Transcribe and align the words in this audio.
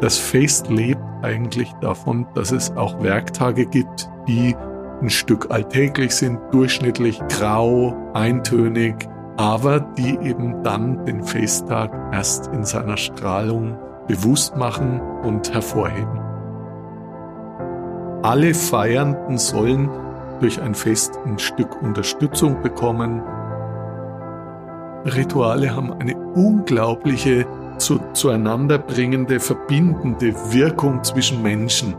Das 0.00 0.16
Fest 0.16 0.68
lebt 0.68 1.02
eigentlich 1.22 1.72
davon, 1.80 2.26
dass 2.34 2.52
es 2.52 2.70
auch 2.76 3.02
Werktage 3.02 3.66
gibt, 3.66 4.08
die 4.28 4.54
ein 5.02 5.10
Stück 5.10 5.50
alltäglich 5.50 6.12
sind, 6.12 6.38
durchschnittlich 6.52 7.20
grau, 7.28 7.94
eintönig, 8.14 9.08
aber 9.36 9.80
die 9.80 10.18
eben 10.18 10.62
dann 10.62 11.04
den 11.04 11.22
Festtag 11.22 11.92
erst 12.12 12.48
in 12.48 12.64
seiner 12.64 12.96
Strahlung 12.96 13.76
bewusst 14.06 14.56
machen 14.56 15.00
und 15.22 15.52
hervorheben. 15.52 16.20
Alle 18.22 18.54
Feiernden 18.54 19.38
sollen 19.38 19.88
durch 20.40 20.60
ein 20.60 20.74
Fest 20.74 21.18
ein 21.24 21.38
Stück 21.38 21.80
Unterstützung 21.82 22.62
bekommen. 22.62 23.22
Rituale 25.04 25.74
haben 25.74 25.92
eine 25.92 26.16
unglaubliche, 26.16 27.46
zu, 27.78 28.00
zueinander 28.12 28.78
bringende, 28.78 29.40
verbindende 29.40 30.34
Wirkung 30.52 31.02
zwischen 31.04 31.42
Menschen. 31.42 31.94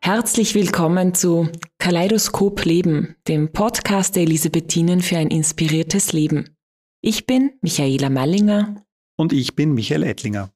Herzlich 0.00 0.54
willkommen 0.54 1.14
zu 1.14 1.48
Kaleidoskop 1.78 2.64
Leben, 2.64 3.16
dem 3.28 3.52
Podcast 3.52 4.16
der 4.16 4.24
Elisabethinen 4.24 5.00
für 5.00 5.16
ein 5.16 5.28
inspiriertes 5.28 6.12
Leben. 6.12 6.56
Ich 7.00 7.26
bin 7.26 7.52
Michaela 7.62 8.10
Mallinger. 8.10 8.84
Und 9.16 9.32
ich 9.32 9.56
bin 9.56 9.72
Michael 9.72 10.02
Ettlinger. 10.02 10.50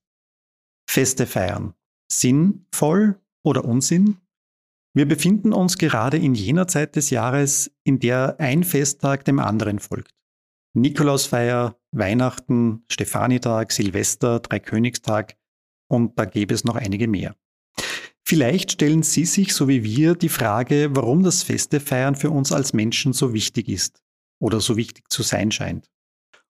Feste 0.89 1.27
feiern. 1.27 1.75
Sinnvoll 2.11 3.21
oder 3.43 3.65
Unsinn? 3.65 4.19
Wir 4.97 5.07
befinden 5.07 5.53
uns 5.53 5.77
gerade 5.77 6.17
in 6.17 6.35
jener 6.35 6.69
Zeit 6.69 6.97
des 6.97 7.11
Jahres, 7.11 7.71
in 7.85 7.99
der 7.99 8.37
ein 8.41 8.65
Festtag 8.65 9.27
dem 9.27 9.39
anderen 9.39 9.79
folgt. 9.79 10.15
Nikolausfeier, 10.73 11.77
Weihnachten, 11.93 12.83
Stefanitag, 12.91 13.73
Silvester, 13.73 14.41
Dreikönigstag 14.41 15.37
und 15.91 16.19
da 16.19 16.25
gäbe 16.25 16.55
es 16.55 16.65
noch 16.65 16.77
einige 16.77 17.09
mehr. 17.09 17.37
Vielleicht 18.25 18.73
stellen 18.73 19.03
Sie 19.03 19.27
sich, 19.27 19.53
so 19.53 19.69
wie 19.69 19.85
wir, 19.85 20.15
die 20.15 20.31
Frage, 20.31 20.89
warum 20.97 21.23
das 21.23 21.43
Festefeiern 21.43 22.17
für 22.17 22.31
uns 22.31 22.51
als 22.51 22.73
Menschen 22.73 23.13
so 23.13 23.35
wichtig 23.35 23.69
ist 23.69 24.03
oder 24.41 24.61
so 24.61 24.79
wichtig 24.79 25.11
zu 25.11 25.23
sein 25.23 25.53
scheint. 25.53 25.91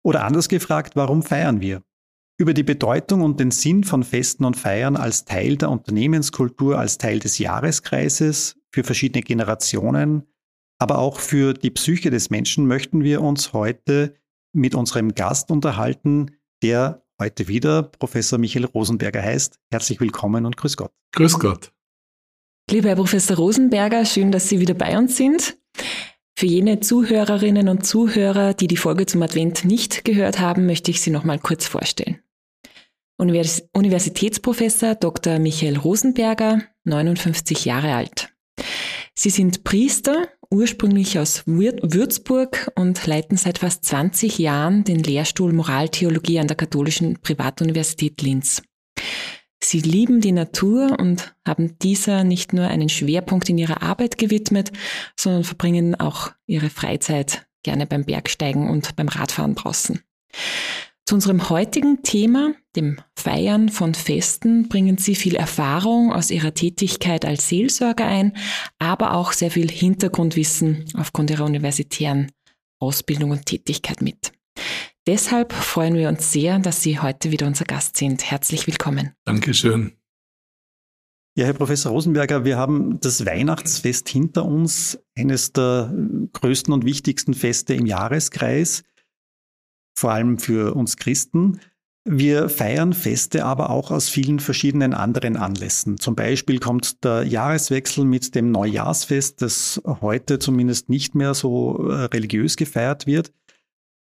Oder 0.05 0.23
anders 0.23 0.49
gefragt, 0.49 0.95
warum 0.95 1.25
feiern 1.25 1.61
wir? 1.61 1.83
Über 2.39 2.53
die 2.53 2.63
Bedeutung 2.63 3.23
und 3.23 3.41
den 3.41 3.51
Sinn 3.51 3.83
von 3.83 4.03
Festen 4.03 4.45
und 4.45 4.57
Feiern 4.57 4.97
als 4.97 5.25
Teil 5.25 5.57
der 5.57 5.71
Unternehmenskultur, 5.71 6.79
als 6.79 6.99
Teil 6.99 7.19
des 7.19 7.39
Jahreskreises 7.39 8.57
für 8.71 8.85
verschiedene 8.85 9.23
Generationen, 9.23 10.25
aber 10.79 10.99
auch 10.99 11.21
für 11.21 11.55
die 11.55 11.71
Psyche 11.71 12.11
des 12.11 12.29
Menschen 12.31 12.67
möchten 12.67 13.03
wir 13.03 13.23
uns 13.23 13.53
heute 13.53 14.15
mit 14.53 14.75
unserem 14.75 15.15
Gast 15.15 15.51
unterhalten, 15.51 16.37
der 16.63 17.03
heute 17.21 17.49
wieder 17.49 17.83
Professor 17.83 18.39
Michael 18.39 18.67
Rosenberger 18.67 19.23
heißt. 19.23 19.59
Herzlich 19.71 20.01
willkommen 20.01 20.45
und 20.45 20.57
grüß 20.57 20.77
Gott. 20.77 20.93
Grüß 21.13 21.39
Gott. 21.39 21.73
Lieber 22.71 22.89
Herr 22.89 22.97
Professor 22.97 23.37
Rosenberger, 23.37 24.05
schön, 24.05 24.33
dass 24.33 24.49
Sie 24.49 24.61
wieder 24.61 24.75
bei 24.75 24.99
uns 24.99 25.17
sind. 25.17 25.57
Für 26.39 26.47
jene 26.47 26.81
Zuhörerinnen 26.81 27.71
und 27.71 27.87
Zuhörer, 27.87 28.53
die 28.53 28.67
die 28.67 28.77
Folge 28.77 29.07
zum 29.07 29.23
Advent 29.23 29.65
nicht 29.65 30.05
gehört 30.05 30.39
haben, 30.39 30.67
möchte 30.67 30.91
ich 30.91 31.01
Sie 31.01 31.11
noch 31.11 31.25
mal 31.25 31.39
kurz 31.39 31.67
vorstellen. 31.67 32.19
Univers 33.19 33.67
Universitätsprofessor 33.73 34.95
Dr. 34.95 35.39
Michael 35.39 35.79
Rosenberger, 35.79 36.63
59 36.85 37.65
Jahre 37.65 37.95
alt. 37.95 38.29
Sie 39.15 39.31
sind 39.31 39.65
Priester, 39.65 40.29
ursprünglich 40.51 41.19
aus 41.19 41.43
Würzburg 41.47 42.71
und 42.75 43.07
leiten 43.07 43.39
seit 43.39 43.59
fast 43.59 43.87
20 43.87 44.39
Jahren 44.39 44.85
den 44.85 45.03
Lehrstuhl 45.03 45.55
Moraltheologie 45.55 46.39
an 46.39 46.47
der 46.47 46.59
Katholischen 46.59 47.19
Privatuniversität 47.23 48.21
Linz. 48.21 48.63
Sie 49.63 49.81
lieben 49.81 50.21
die 50.21 50.33
Natur 50.33 50.99
und 51.01 51.35
haben 51.45 51.79
dieser 51.79 52.23
nicht 52.23 52.53
nur 52.53 52.67
einen 52.67 52.91
Schwerpunkt 52.91 53.49
in 53.49 53.57
ihrer 53.57 53.83
Arbeit 53.83 54.19
gewidmet, 54.19 54.73
sondern 55.19 55.45
verbringen 55.45 55.95
auch 55.95 56.33
ihre 56.47 56.69
Freizeit 56.69 57.47
gerne 57.63 57.87
beim 57.87 58.05
Bergsteigen 58.05 58.69
und 58.69 58.95
beim 58.95 59.09
Radfahren 59.09 59.55
draußen. 59.55 60.01
Zu 61.09 61.15
unserem 61.15 61.51
heutigen 61.51 62.03
Thema, 62.03 62.53
dem 62.75 62.97
Feiern 63.15 63.69
von 63.69 63.95
Festen, 63.95 64.69
bringen 64.69 64.99
Sie 64.99 65.15
viel 65.15 65.37
Erfahrung 65.37 66.13
aus 66.13 66.33
Ihrer 66.33 66.53
Tätigkeit 66.53 67.25
als 67.25 67.49
Seelsorger 67.49 68.05
ein, 68.05 68.37
aber 68.81 69.15
auch 69.15 69.31
sehr 69.31 69.53
viel 69.53 69.71
Hintergrundwissen 69.71 70.85
aufgrund 70.95 71.31
Ihrer 71.31 71.45
universitären 71.45 72.33
Ausbildung 72.81 73.31
und 73.31 73.47
Tätigkeit 73.47 74.03
mit. 74.03 74.33
Deshalb 75.07 75.53
freuen 75.53 75.95
wir 75.95 76.09
uns 76.09 76.33
sehr, 76.33 76.59
dass 76.59 76.83
Sie 76.83 76.99
heute 76.99 77.31
wieder 77.31 77.47
unser 77.47 77.67
Gast 77.67 77.97
sind. 77.97 78.29
Herzlich 78.29 78.67
willkommen. 78.67 79.13
Dankeschön. 79.25 79.93
Ja, 81.39 81.45
Herr 81.45 81.55
Professor 81.55 81.93
Rosenberger, 81.93 82.45
wir 82.45 82.57
haben 82.57 82.99
das 82.99 83.25
Weihnachtsfest 83.25 84.09
hinter 84.09 84.45
uns, 84.45 84.99
eines 85.17 85.53
der 85.53 85.95
größten 86.33 86.75
und 86.75 86.85
wichtigsten 86.85 87.35
Feste 87.35 87.75
im 87.75 87.87
Jahreskreis, 87.87 88.83
vor 89.97 90.13
allem 90.13 90.39
für 90.39 90.75
uns 90.75 90.97
Christen. 90.97 91.61
Wir 92.09 92.49
feiern 92.49 92.93
Feste 92.93 93.45
aber 93.45 93.71
auch 93.71 93.91
aus 93.91 94.09
vielen 94.09 94.39
verschiedenen 94.39 94.95
anderen 94.95 95.37
Anlässen. 95.37 95.99
Zum 95.99 96.15
Beispiel 96.15 96.61
kommt 96.61 97.03
der 97.03 97.25
Jahreswechsel 97.25 98.05
mit 98.05 98.37
dem 98.37 98.53
Neujahrsfest, 98.53 99.43
das 99.43 99.83
heute 99.85 100.39
zumindest 100.39 100.89
nicht 100.89 101.17
mehr 101.17 101.35
so 101.35 101.89
äh, 101.89 102.05
religiös 102.05 102.57
gefeiert 102.57 103.09
wird. 103.09 103.33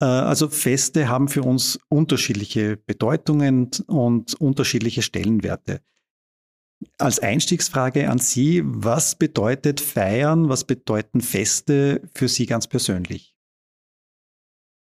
Äh, 0.00 0.06
also 0.06 0.48
Feste 0.48 1.08
haben 1.08 1.28
für 1.28 1.42
uns 1.42 1.78
unterschiedliche 1.88 2.76
Bedeutungen 2.76 3.70
und 3.86 4.34
unterschiedliche 4.34 5.02
Stellenwerte. 5.02 5.80
Als 6.98 7.20
Einstiegsfrage 7.20 8.10
an 8.10 8.18
Sie, 8.18 8.62
was 8.64 9.14
bedeutet 9.14 9.80
Feiern, 9.80 10.48
was 10.48 10.64
bedeuten 10.64 11.20
Feste 11.20 12.02
für 12.14 12.26
Sie 12.26 12.46
ganz 12.46 12.66
persönlich? 12.66 13.31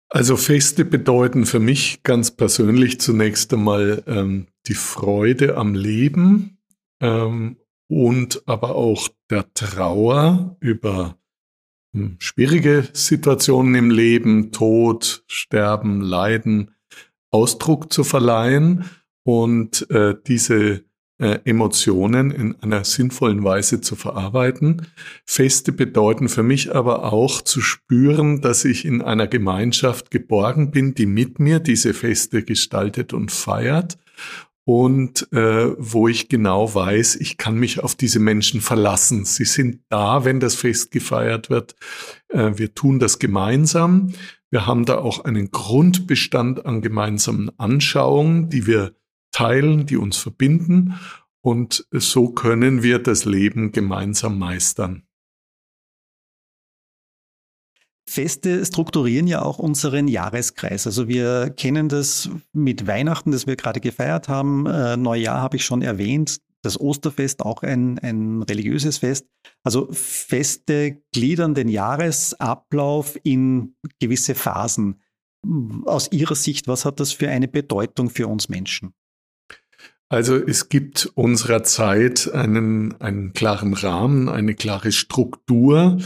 Also 0.09 0.37
Feste 0.37 0.85
bedeuten 0.85 1.45
für 1.45 1.59
mich 1.59 2.01
ganz 2.03 2.31
persönlich 2.31 2.99
zunächst 3.01 3.53
einmal 3.53 4.03
ähm, 4.07 4.47
die 4.67 4.73
Freude 4.73 5.57
am 5.57 5.75
Leben 5.75 6.59
ähm, 7.01 7.57
und 7.89 8.41
aber 8.45 8.75
auch 8.75 9.09
der 9.29 9.53
Trauer 9.53 10.55
über 10.61 11.17
hm, 11.93 12.15
schwierige 12.19 12.87
Situationen 12.93 13.75
im 13.75 13.89
Leben, 13.89 14.51
Tod, 14.53 15.25
Sterben, 15.27 16.01
Leiden, 16.01 16.71
Ausdruck 17.29 17.91
zu 17.91 18.05
verleihen. 18.05 18.89
Und 19.23 19.89
äh, 19.91 20.15
diese 20.25 20.85
äh, 21.19 21.39
Emotionen 21.45 22.31
in 22.31 22.55
einer 22.61 22.83
sinnvollen 22.83 23.43
Weise 23.43 23.81
zu 23.81 23.95
verarbeiten. 23.95 24.87
Feste 25.25 25.71
bedeuten 25.71 26.29
für 26.29 26.43
mich 26.43 26.75
aber 26.75 27.11
auch 27.11 27.41
zu 27.41 27.61
spüren, 27.61 28.41
dass 28.41 28.65
ich 28.65 28.85
in 28.85 29.01
einer 29.01 29.27
Gemeinschaft 29.27 30.11
geborgen 30.11 30.71
bin, 30.71 30.93
die 30.93 31.05
mit 31.05 31.39
mir 31.39 31.59
diese 31.59 31.93
Feste 31.93 32.43
gestaltet 32.43 33.13
und 33.13 33.31
feiert 33.31 33.97
und 34.67 35.31
äh, 35.31 35.73
wo 35.77 36.09
ich 36.09 36.27
genau 36.27 36.75
weiß, 36.75 37.15
ich 37.15 37.37
kann 37.37 37.55
mich 37.55 37.81
auf 37.81 37.95
diese 37.95 38.19
Menschen 38.19 38.59
verlassen. 38.59 39.23
Sie 39.23 39.45
sind 39.45 39.79
da, 39.87 40.25
wenn 40.25 40.41
das 40.41 40.55
Fest 40.55 40.91
gefeiert 40.91 41.49
wird. 41.49 41.75
Äh, 42.27 42.51
wir 42.57 42.75
tun 42.75 42.99
das 42.99 43.17
gemeinsam. 43.17 44.11
Wir 44.49 44.65
haben 44.67 44.83
da 44.83 44.97
auch 44.97 45.23
einen 45.23 45.51
Grundbestand 45.51 46.65
an 46.65 46.81
gemeinsamen 46.81 47.49
Anschauungen, 47.57 48.49
die 48.49 48.67
wir 48.67 48.93
teilen, 49.37 49.85
die 49.85 49.97
uns 49.97 50.17
verbinden. 50.17 50.95
Und 51.41 51.85
so 51.91 52.29
können 52.29 52.81
wir 52.81 52.97
das 52.97 53.25
Leben 53.25 53.71
gemeinsam 53.71 54.39
meistern. 54.39 55.03
Feste 58.09 58.65
strukturieren 58.65 59.27
ja 59.27 59.43
auch 59.43 59.59
unseren 59.59 60.07
Jahreskreis. 60.07 60.87
Also 60.87 61.07
wir 61.07 61.51
kennen 61.51 61.87
das 61.87 62.29
mit 62.51 62.87
Weihnachten, 62.87 63.31
das 63.31 63.45
wir 63.45 63.55
gerade 63.55 63.79
gefeiert 63.79 64.27
haben. 64.27 64.65
Äh, 64.65 64.97
Neujahr 64.97 65.39
habe 65.39 65.57
ich 65.57 65.65
schon 65.65 65.83
erwähnt. 65.83 66.39
Das 66.63 66.79
Osterfest 66.79 67.43
auch 67.43 67.61
ein, 67.61 67.99
ein 67.99 68.41
religiöses 68.41 68.99
Fest. 68.99 69.27
Also 69.63 69.87
Feste 69.91 71.03
gliedern 71.13 71.53
den 71.53 71.69
Jahresablauf 71.69 73.17
in 73.23 73.75
gewisse 73.99 74.33
Phasen. 74.33 75.01
Aus 75.85 76.11
Ihrer 76.11 76.35
Sicht, 76.35 76.67
was 76.67 76.85
hat 76.85 76.99
das 76.99 77.11
für 77.11 77.29
eine 77.29 77.47
Bedeutung 77.47 78.09
für 78.09 78.27
uns 78.27 78.49
Menschen? 78.49 78.93
Also 80.09 80.35
es 80.37 80.69
gibt 80.69 81.11
unserer 81.15 81.63
Zeit 81.63 82.31
einen, 82.33 82.99
einen 83.01 83.33
klaren 83.33 83.73
Rahmen, 83.73 84.29
eine 84.29 84.55
klare 84.55 84.93
Struktur. 84.93 85.97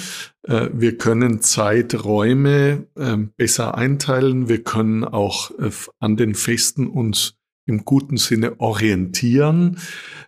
Äh, 0.43 0.69
wir 0.73 0.97
können 0.97 1.41
Zeiträume 1.41 2.87
ähm, 2.97 3.31
besser 3.37 3.75
einteilen. 3.75 4.49
Wir 4.49 4.63
können 4.63 5.03
auch 5.03 5.51
äh, 5.59 5.69
an 5.99 6.17
den 6.17 6.33
Festen 6.33 6.87
uns 6.87 7.35
im 7.67 7.85
guten 7.85 8.17
Sinne 8.17 8.59
orientieren. 8.59 9.77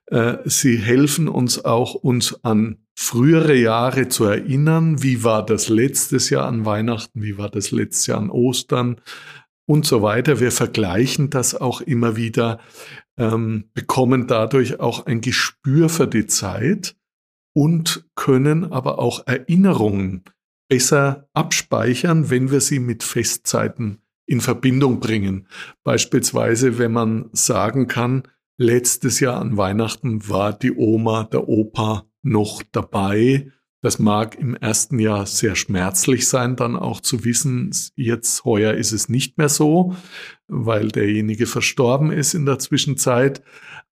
Äh, 0.05 0.37
sie 0.45 0.77
helfen 0.77 1.27
uns 1.27 1.65
auch, 1.65 1.95
uns 1.95 2.43
an 2.43 2.77
frühere 2.95 3.55
Jahre 3.55 4.07
zu 4.07 4.25
erinnern. 4.25 5.01
Wie 5.01 5.23
war 5.23 5.43
das 5.43 5.67
letztes 5.67 6.29
Jahr 6.29 6.47
an 6.47 6.63
Weihnachten? 6.65 7.23
Wie 7.23 7.39
war 7.39 7.49
das 7.49 7.71
letztes 7.71 8.05
Jahr 8.05 8.19
an 8.19 8.29
Ostern? 8.29 9.01
Und 9.65 9.85
so 9.85 10.01
weiter. 10.01 10.39
Wir 10.39 10.51
vergleichen 10.51 11.29
das 11.29 11.55
auch 11.55 11.81
immer 11.81 12.15
wieder, 12.15 12.59
ähm, 13.17 13.69
bekommen 13.73 14.27
dadurch 14.27 14.79
auch 14.79 15.05
ein 15.05 15.21
Gespür 15.21 15.89
für 15.89 16.07
die 16.07 16.25
Zeit 16.27 16.95
und 17.53 18.05
können 18.15 18.71
aber 18.71 18.99
auch 18.99 19.27
Erinnerungen 19.27 20.23
besser 20.69 21.29
abspeichern, 21.33 22.29
wenn 22.29 22.51
wir 22.51 22.61
sie 22.61 22.79
mit 22.79 23.03
Festzeiten 23.03 24.01
in 24.25 24.41
Verbindung 24.41 24.99
bringen. 24.99 25.47
Beispielsweise, 25.83 26.77
wenn 26.79 26.91
man 26.91 27.29
sagen 27.33 27.87
kann, 27.87 28.23
letztes 28.57 29.19
Jahr 29.19 29.39
an 29.39 29.57
Weihnachten 29.57 30.27
war 30.29 30.53
die 30.53 30.73
Oma, 30.73 31.25
der 31.25 31.47
Opa 31.47 32.05
noch 32.21 32.63
dabei. 32.71 33.51
Das 33.83 33.99
mag 33.99 34.39
im 34.39 34.55
ersten 34.55 34.97
Jahr 34.97 35.25
sehr 35.25 35.57
schmerzlich 35.57 36.29
sein, 36.29 36.55
dann 36.55 36.77
auch 36.77 37.01
zu 37.01 37.25
wissen, 37.25 37.75
jetzt 37.97 38.45
heuer 38.45 38.75
ist 38.75 38.93
es 38.93 39.09
nicht 39.09 39.37
mehr 39.37 39.49
so, 39.49 39.93
weil 40.47 40.87
derjenige 40.87 41.47
verstorben 41.47 42.09
ist 42.09 42.33
in 42.33 42.45
der 42.45 42.59
Zwischenzeit. 42.59 43.43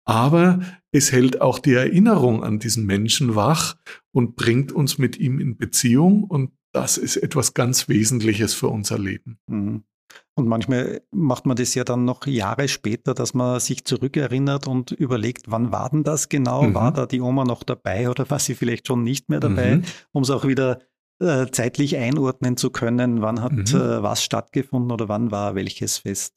Aber 0.05 0.59
es 0.91 1.11
hält 1.11 1.41
auch 1.41 1.57
die 1.57 1.73
Erinnerung 1.73 2.43
an 2.43 2.59
diesen 2.59 2.85
Menschen 2.85 3.33
wach 3.33 3.77
und 4.11 4.35
bringt 4.35 4.71
uns 4.71 4.99
mit 4.99 5.17
ihm 5.17 5.39
in 5.39 5.57
Beziehung. 5.57 6.23
Und 6.23 6.51
das 6.71 6.99
ist 6.99 7.17
etwas 7.17 7.55
ganz 7.55 7.89
Wesentliches 7.89 8.53
für 8.53 8.67
unser 8.67 8.99
Leben. 8.99 9.39
Mhm. 9.47 9.85
Und 10.35 10.47
manchmal 10.47 11.01
macht 11.11 11.45
man 11.45 11.57
das 11.57 11.75
ja 11.75 11.83
dann 11.83 12.05
noch 12.05 12.25
Jahre 12.25 12.67
später, 12.67 13.13
dass 13.13 13.33
man 13.33 13.59
sich 13.59 13.85
zurückerinnert 13.85 14.67
und 14.67 14.91
überlegt, 14.91 15.51
wann 15.51 15.71
war 15.71 15.89
denn 15.89 16.03
das 16.03 16.29
genau? 16.29 16.63
Mhm. 16.63 16.73
War 16.73 16.93
da 16.93 17.05
die 17.05 17.21
Oma 17.21 17.43
noch 17.43 17.63
dabei 17.63 18.09
oder 18.09 18.29
war 18.29 18.39
sie 18.39 18.55
vielleicht 18.55 18.87
schon 18.87 19.03
nicht 19.03 19.29
mehr 19.29 19.39
dabei, 19.39 19.77
mhm. 19.77 19.83
um 20.11 20.23
es 20.23 20.29
auch 20.29 20.47
wieder 20.47 20.79
äh, 21.19 21.47
zeitlich 21.51 21.97
einordnen 21.97 22.55
zu 22.55 22.69
können, 22.69 23.21
wann 23.21 23.41
hat 23.41 23.51
mhm. 23.51 23.65
äh, 23.65 24.01
was 24.01 24.23
stattgefunden 24.23 24.91
oder 24.91 25.09
wann 25.09 25.31
war 25.31 25.55
welches 25.55 25.97
Fest. 25.97 26.33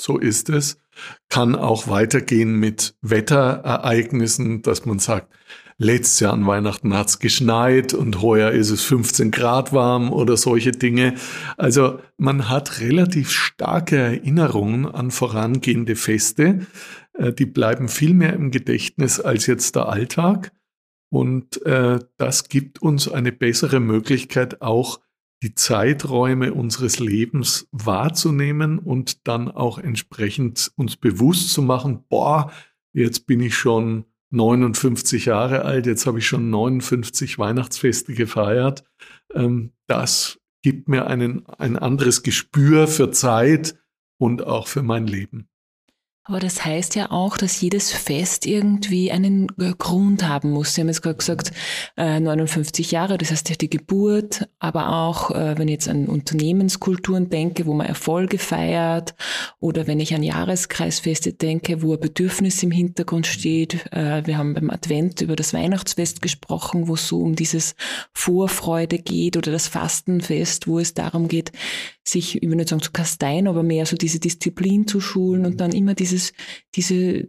So 0.00 0.18
ist 0.18 0.48
es. 0.48 0.78
Kann 1.28 1.54
auch 1.56 1.88
weitergehen 1.88 2.58
mit 2.58 2.96
Wetterereignissen, 3.00 4.62
dass 4.62 4.86
man 4.86 4.98
sagt, 4.98 5.32
letztes 5.78 6.20
Jahr 6.20 6.32
an 6.32 6.46
Weihnachten 6.46 6.94
hat's 6.94 7.18
geschneit 7.18 7.94
und 7.94 8.22
heuer 8.22 8.50
ist 8.50 8.70
es 8.70 8.82
15 8.84 9.30
Grad 9.30 9.72
warm 9.72 10.12
oder 10.12 10.36
solche 10.36 10.72
Dinge. 10.72 11.14
Also 11.56 12.00
man 12.16 12.48
hat 12.48 12.80
relativ 12.80 13.30
starke 13.30 13.96
Erinnerungen 13.96 14.86
an 14.86 15.10
vorangehende 15.10 15.96
Feste. 15.96 16.66
Äh, 17.14 17.32
die 17.32 17.46
bleiben 17.46 17.88
viel 17.88 18.14
mehr 18.14 18.32
im 18.32 18.50
Gedächtnis 18.50 19.20
als 19.20 19.46
jetzt 19.46 19.76
der 19.76 19.88
Alltag. 19.88 20.52
Und 21.10 21.64
äh, 21.64 22.00
das 22.16 22.48
gibt 22.48 22.82
uns 22.82 23.08
eine 23.08 23.30
bessere 23.32 23.80
Möglichkeit, 23.80 24.62
auch 24.62 25.00
die 25.42 25.54
Zeiträume 25.54 26.54
unseres 26.54 26.98
Lebens 26.98 27.68
wahrzunehmen 27.70 28.78
und 28.78 29.28
dann 29.28 29.50
auch 29.50 29.78
entsprechend 29.78 30.72
uns 30.76 30.96
bewusst 30.96 31.52
zu 31.52 31.60
machen, 31.60 32.04
boah, 32.08 32.50
jetzt 32.94 33.26
bin 33.26 33.40
ich 33.40 33.54
schon 33.54 34.06
59 34.30 35.26
Jahre 35.26 35.64
alt, 35.64 35.86
jetzt 35.86 36.06
habe 36.06 36.18
ich 36.18 36.26
schon 36.26 36.50
59 36.50 37.38
Weihnachtsfeste 37.38 38.14
gefeiert. 38.14 38.84
Ähm, 39.32 39.72
das 39.86 40.40
gibt 40.62 40.88
mir 40.88 41.06
einen, 41.06 41.46
ein 41.46 41.76
anderes 41.76 42.22
Gespür 42.22 42.88
für 42.88 43.10
Zeit 43.10 43.76
und 44.18 44.46
auch 44.46 44.66
für 44.66 44.82
mein 44.82 45.06
Leben. 45.06 45.48
Aber 46.26 46.40
das 46.40 46.64
heißt 46.64 46.94
ja 46.94 47.10
auch, 47.10 47.36
dass 47.36 47.60
jedes 47.60 47.92
Fest 47.92 48.46
irgendwie 48.46 49.12
einen 49.12 49.46
äh, 49.60 49.74
Grund 49.76 50.26
haben 50.26 50.52
muss. 50.52 50.72
Sie 50.72 50.80
haben 50.80 50.88
jetzt 50.88 51.02
gerade 51.02 51.18
gesagt, 51.18 51.52
59 51.96 52.90
äh, 52.90 52.94
Jahre, 52.94 53.18
das 53.18 53.30
heißt 53.30 53.50
ja 53.50 53.56
die 53.56 53.68
Geburt, 53.68 54.48
aber 54.58 54.88
auch, 54.94 55.32
äh, 55.32 55.58
wenn 55.58 55.68
ich 55.68 55.72
jetzt 55.72 55.88
an 55.88 56.06
Unternehmenskulturen 56.06 57.28
denke, 57.28 57.66
wo 57.66 57.74
man 57.74 57.86
Erfolge 57.86 58.38
feiert, 58.38 59.14
oder 59.60 59.86
wenn 59.86 60.00
ich 60.00 60.14
an 60.14 60.22
Jahreskreisfeste 60.22 61.34
denke, 61.34 61.82
wo 61.82 61.92
ein 61.92 62.00
Bedürfnis 62.00 62.62
im 62.62 62.70
Hintergrund 62.70 63.26
steht. 63.26 63.84
Wir 63.92 64.38
haben 64.38 64.54
beim 64.54 64.70
Advent 64.70 65.20
über 65.20 65.36
das 65.36 65.52
Weihnachtsfest 65.54 66.22
gesprochen, 66.22 66.88
wo 66.88 66.94
es 66.94 67.08
so 67.08 67.20
um 67.20 67.34
dieses 67.34 67.74
Vorfreude 68.12 68.98
geht, 68.98 69.36
oder 69.36 69.52
das 69.52 69.68
Fastenfest, 69.68 70.66
wo 70.66 70.78
es 70.78 70.94
darum 70.94 71.28
geht, 71.28 71.52
sich, 72.06 72.42
ich 72.42 72.48
will 72.48 72.56
nicht 72.56 72.68
sagen 72.68 72.82
zu 72.82 72.92
kasteien, 72.92 73.48
aber 73.48 73.62
mehr 73.62 73.86
so 73.86 73.96
diese 73.96 74.20
Disziplin 74.20 74.86
zu 74.86 75.00
schulen 75.00 75.46
und 75.46 75.60
dann 75.60 75.72
immer 75.72 75.94
dieses, 75.94 76.32
diese, 76.74 77.28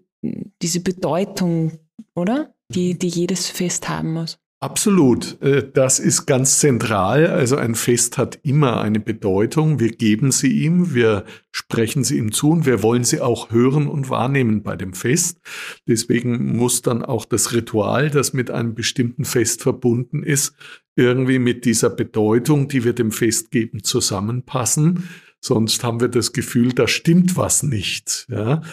diese 0.62 0.82
Bedeutung, 0.82 1.80
oder? 2.14 2.54
Die, 2.70 2.98
die 2.98 3.08
jedes 3.08 3.48
Fest 3.48 3.88
haben 3.90 4.14
muss. 4.14 4.40
Absolut, 4.66 5.40
äh, 5.44 5.70
das 5.72 6.00
ist 6.00 6.26
ganz 6.26 6.60
zentral. 6.60 7.28
Also 7.28 7.56
ein 7.56 7.76
Fest 7.76 8.18
hat 8.18 8.40
immer 8.42 8.82
eine 8.82 9.00
Bedeutung. 9.00 9.80
Wir 9.80 9.92
geben 9.92 10.32
sie 10.32 10.64
ihm, 10.64 10.96
wir 10.96 11.26
sprechen 11.52 12.04
sie 12.04 12.18
ihm 12.18 12.32
zu 12.32 12.50
und 12.50 12.66
wir 12.66 12.82
wollen 12.82 13.04
sie 13.04 13.22
auch 13.22 13.52
hören 13.52 13.86
und 13.86 14.10
wahrnehmen 14.10 14.64
bei 14.64 14.76
dem 14.76 14.94
Fest. 14.94 15.40
Deswegen 15.88 16.58
muss 16.58 16.82
dann 16.82 17.06
auch 17.06 17.26
das 17.26 17.54
Ritual, 17.54 18.10
das 18.10 18.34
mit 18.34 18.50
einem 18.50 18.74
bestimmten 18.74 19.24
Fest 19.24 19.62
verbunden 19.62 20.24
ist, 20.24 20.56
irgendwie 20.96 21.38
mit 21.38 21.66
dieser 21.66 21.92
Bedeutung, 21.92 22.68
die 22.68 22.84
wir 22.84 22.94
dem 22.94 23.12
Fest 23.12 23.52
geben, 23.52 23.84
zusammenpassen. 23.84 25.08
Sonst 25.42 25.84
haben 25.84 26.00
wir 26.00 26.08
das 26.08 26.34
Gefühl, 26.34 26.74
da 26.74 26.88
stimmt 26.88 27.38
was 27.38 27.62
nicht. 27.62 28.26
Ja? 28.32 28.64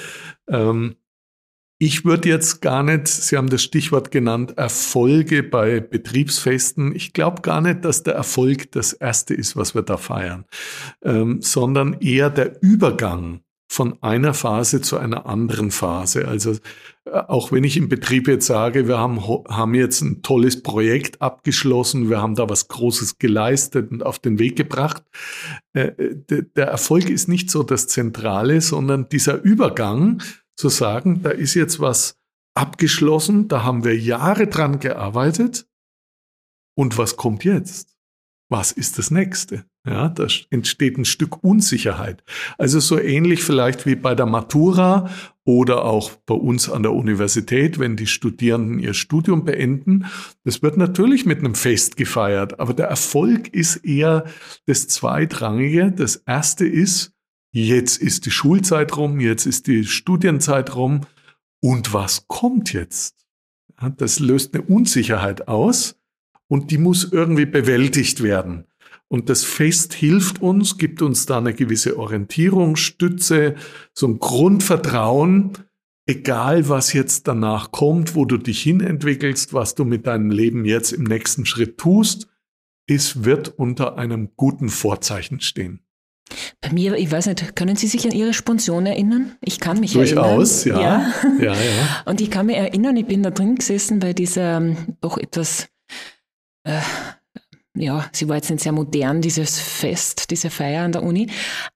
Ähm, 0.48 0.94
ich 1.82 2.04
würde 2.04 2.28
jetzt 2.28 2.62
gar 2.62 2.84
nicht, 2.84 3.08
Sie 3.08 3.36
haben 3.36 3.50
das 3.50 3.60
Stichwort 3.60 4.12
genannt, 4.12 4.56
Erfolge 4.56 5.42
bei 5.42 5.80
Betriebsfesten. 5.80 6.94
Ich 6.94 7.12
glaube 7.12 7.42
gar 7.42 7.60
nicht, 7.60 7.84
dass 7.84 8.04
der 8.04 8.14
Erfolg 8.14 8.70
das 8.70 8.92
Erste 8.92 9.34
ist, 9.34 9.56
was 9.56 9.74
wir 9.74 9.82
da 9.82 9.96
feiern, 9.96 10.44
ähm, 11.02 11.42
sondern 11.42 11.94
eher 11.94 12.30
der 12.30 12.62
Übergang 12.62 13.40
von 13.68 14.00
einer 14.00 14.32
Phase 14.32 14.80
zu 14.80 14.96
einer 14.96 15.26
anderen 15.26 15.72
Phase. 15.72 16.28
Also 16.28 16.52
äh, 17.04 17.10
auch 17.10 17.50
wenn 17.50 17.64
ich 17.64 17.76
im 17.76 17.88
Betrieb 17.88 18.28
jetzt 18.28 18.46
sage, 18.46 18.86
wir 18.86 18.98
haben, 18.98 19.20
haben 19.20 19.74
jetzt 19.74 20.02
ein 20.02 20.22
tolles 20.22 20.62
Projekt 20.62 21.20
abgeschlossen, 21.20 22.10
wir 22.10 22.22
haben 22.22 22.36
da 22.36 22.48
was 22.48 22.68
Großes 22.68 23.18
geleistet 23.18 23.90
und 23.90 24.04
auf 24.04 24.20
den 24.20 24.38
Weg 24.38 24.54
gebracht, 24.54 25.02
äh, 25.72 25.90
der 26.28 26.66
Erfolg 26.68 27.10
ist 27.10 27.28
nicht 27.28 27.50
so 27.50 27.64
das 27.64 27.88
Zentrale, 27.88 28.60
sondern 28.60 29.08
dieser 29.08 29.42
Übergang 29.42 30.22
zu 30.62 30.68
sagen, 30.68 31.22
da 31.24 31.30
ist 31.30 31.54
jetzt 31.54 31.80
was 31.80 32.16
abgeschlossen, 32.54 33.48
da 33.48 33.64
haben 33.64 33.82
wir 33.82 33.98
Jahre 33.98 34.46
dran 34.46 34.78
gearbeitet 34.78 35.66
und 36.76 36.98
was 36.98 37.16
kommt 37.16 37.42
jetzt? 37.42 37.96
Was 38.48 38.70
ist 38.70 38.96
das 38.98 39.10
nächste? 39.10 39.64
Ja, 39.84 40.08
da 40.08 40.28
entsteht 40.50 40.98
ein 40.98 41.04
Stück 41.04 41.42
Unsicherheit. 41.42 42.22
Also 42.58 42.78
so 42.78 42.96
ähnlich 42.96 43.42
vielleicht 43.42 43.86
wie 43.86 43.96
bei 43.96 44.14
der 44.14 44.26
Matura 44.26 45.10
oder 45.44 45.84
auch 45.84 46.12
bei 46.26 46.34
uns 46.34 46.70
an 46.70 46.84
der 46.84 46.92
Universität, 46.92 47.80
wenn 47.80 47.96
die 47.96 48.06
Studierenden 48.06 48.78
ihr 48.78 48.94
Studium 48.94 49.44
beenden. 49.44 50.04
Das 50.44 50.62
wird 50.62 50.76
natürlich 50.76 51.26
mit 51.26 51.40
einem 51.40 51.56
Fest 51.56 51.96
gefeiert, 51.96 52.60
aber 52.60 52.72
der 52.72 52.86
Erfolg 52.86 53.48
ist 53.48 53.76
eher 53.78 54.26
das 54.66 54.86
Zweitrangige. 54.86 55.90
Das 55.90 56.14
erste 56.14 56.64
ist, 56.64 57.11
jetzt 57.52 57.98
ist 57.98 58.26
die 58.26 58.30
Schulzeit 58.30 58.96
rum, 58.96 59.20
jetzt 59.20 59.46
ist 59.46 59.66
die 59.66 59.84
Studienzeit 59.84 60.74
rum 60.74 61.02
und 61.60 61.92
was 61.92 62.26
kommt 62.26 62.72
jetzt? 62.72 63.26
Das 63.96 64.20
löst 64.20 64.54
eine 64.54 64.62
Unsicherheit 64.64 65.48
aus 65.48 65.96
und 66.48 66.70
die 66.70 66.78
muss 66.78 67.12
irgendwie 67.12 67.46
bewältigt 67.46 68.22
werden. 68.22 68.64
Und 69.08 69.28
das 69.28 69.44
Fest 69.44 69.92
hilft 69.92 70.40
uns, 70.40 70.78
gibt 70.78 71.02
uns 71.02 71.26
da 71.26 71.38
eine 71.38 71.52
gewisse 71.52 71.98
Orientierung, 71.98 72.76
Stütze, 72.76 73.56
so 73.92 74.06
ein 74.06 74.18
Grundvertrauen, 74.18 75.52
egal 76.06 76.68
was 76.68 76.92
jetzt 76.94 77.28
danach 77.28 77.72
kommt, 77.72 78.14
wo 78.14 78.24
du 78.24 78.38
dich 78.38 78.62
hinentwickelst, 78.62 79.52
was 79.52 79.74
du 79.74 79.84
mit 79.84 80.06
deinem 80.06 80.30
Leben 80.30 80.64
jetzt 80.64 80.92
im 80.92 81.04
nächsten 81.04 81.44
Schritt 81.44 81.76
tust, 81.76 82.28
es 82.86 83.24
wird 83.24 83.48
unter 83.48 83.98
einem 83.98 84.30
guten 84.36 84.68
Vorzeichen 84.68 85.40
stehen. 85.40 85.80
Bei 86.60 86.72
mir, 86.72 86.94
ich 86.94 87.10
weiß 87.10 87.26
nicht, 87.26 87.56
können 87.56 87.76
Sie 87.76 87.86
sich 87.86 88.04
an 88.04 88.12
Ihre 88.12 88.32
Sponsion 88.32 88.86
erinnern? 88.86 89.36
Ich 89.40 89.60
kann 89.60 89.80
mich 89.80 89.92
Durchaus, 89.92 90.12
erinnern. 90.12 90.36
Durchaus, 90.36 90.64
ja. 90.64 90.80
ja. 90.80 91.12
ja, 91.40 91.52
ja. 91.54 92.02
Und 92.06 92.20
ich 92.20 92.30
kann 92.30 92.46
mich 92.46 92.56
erinnern, 92.56 92.96
ich 92.96 93.06
bin 93.06 93.22
da 93.22 93.30
drin 93.30 93.56
gesessen 93.56 93.98
bei 93.98 94.12
dieser 94.12 94.58
ähm, 94.58 94.76
doch 95.00 95.18
etwas 95.18 95.68
äh, 96.64 96.80
ja, 97.74 98.04
sie 98.12 98.28
war 98.28 98.36
jetzt 98.36 98.50
nicht 98.50 98.62
sehr 98.62 98.72
modern, 98.72 99.22
dieses 99.22 99.58
Fest, 99.58 100.30
diese 100.30 100.50
Feier 100.50 100.84
an 100.84 100.92
der 100.92 101.02
Uni. 101.02 101.28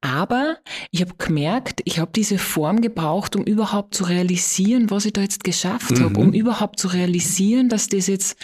Aber 0.02 0.58
ich 0.90 1.00
habe 1.00 1.14
gemerkt, 1.16 1.80
ich 1.84 1.98
habe 1.98 2.10
diese 2.14 2.36
Form 2.36 2.82
gebraucht, 2.82 3.34
um 3.34 3.44
überhaupt 3.44 3.94
zu 3.94 4.04
realisieren, 4.04 4.90
was 4.90 5.06
ich 5.06 5.14
da 5.14 5.22
jetzt 5.22 5.42
geschafft 5.42 5.92
mhm. 5.92 6.04
habe, 6.04 6.20
um 6.20 6.32
überhaupt 6.34 6.78
zu 6.78 6.88
realisieren, 6.88 7.70
dass 7.70 7.88
das 7.88 8.08
jetzt 8.08 8.36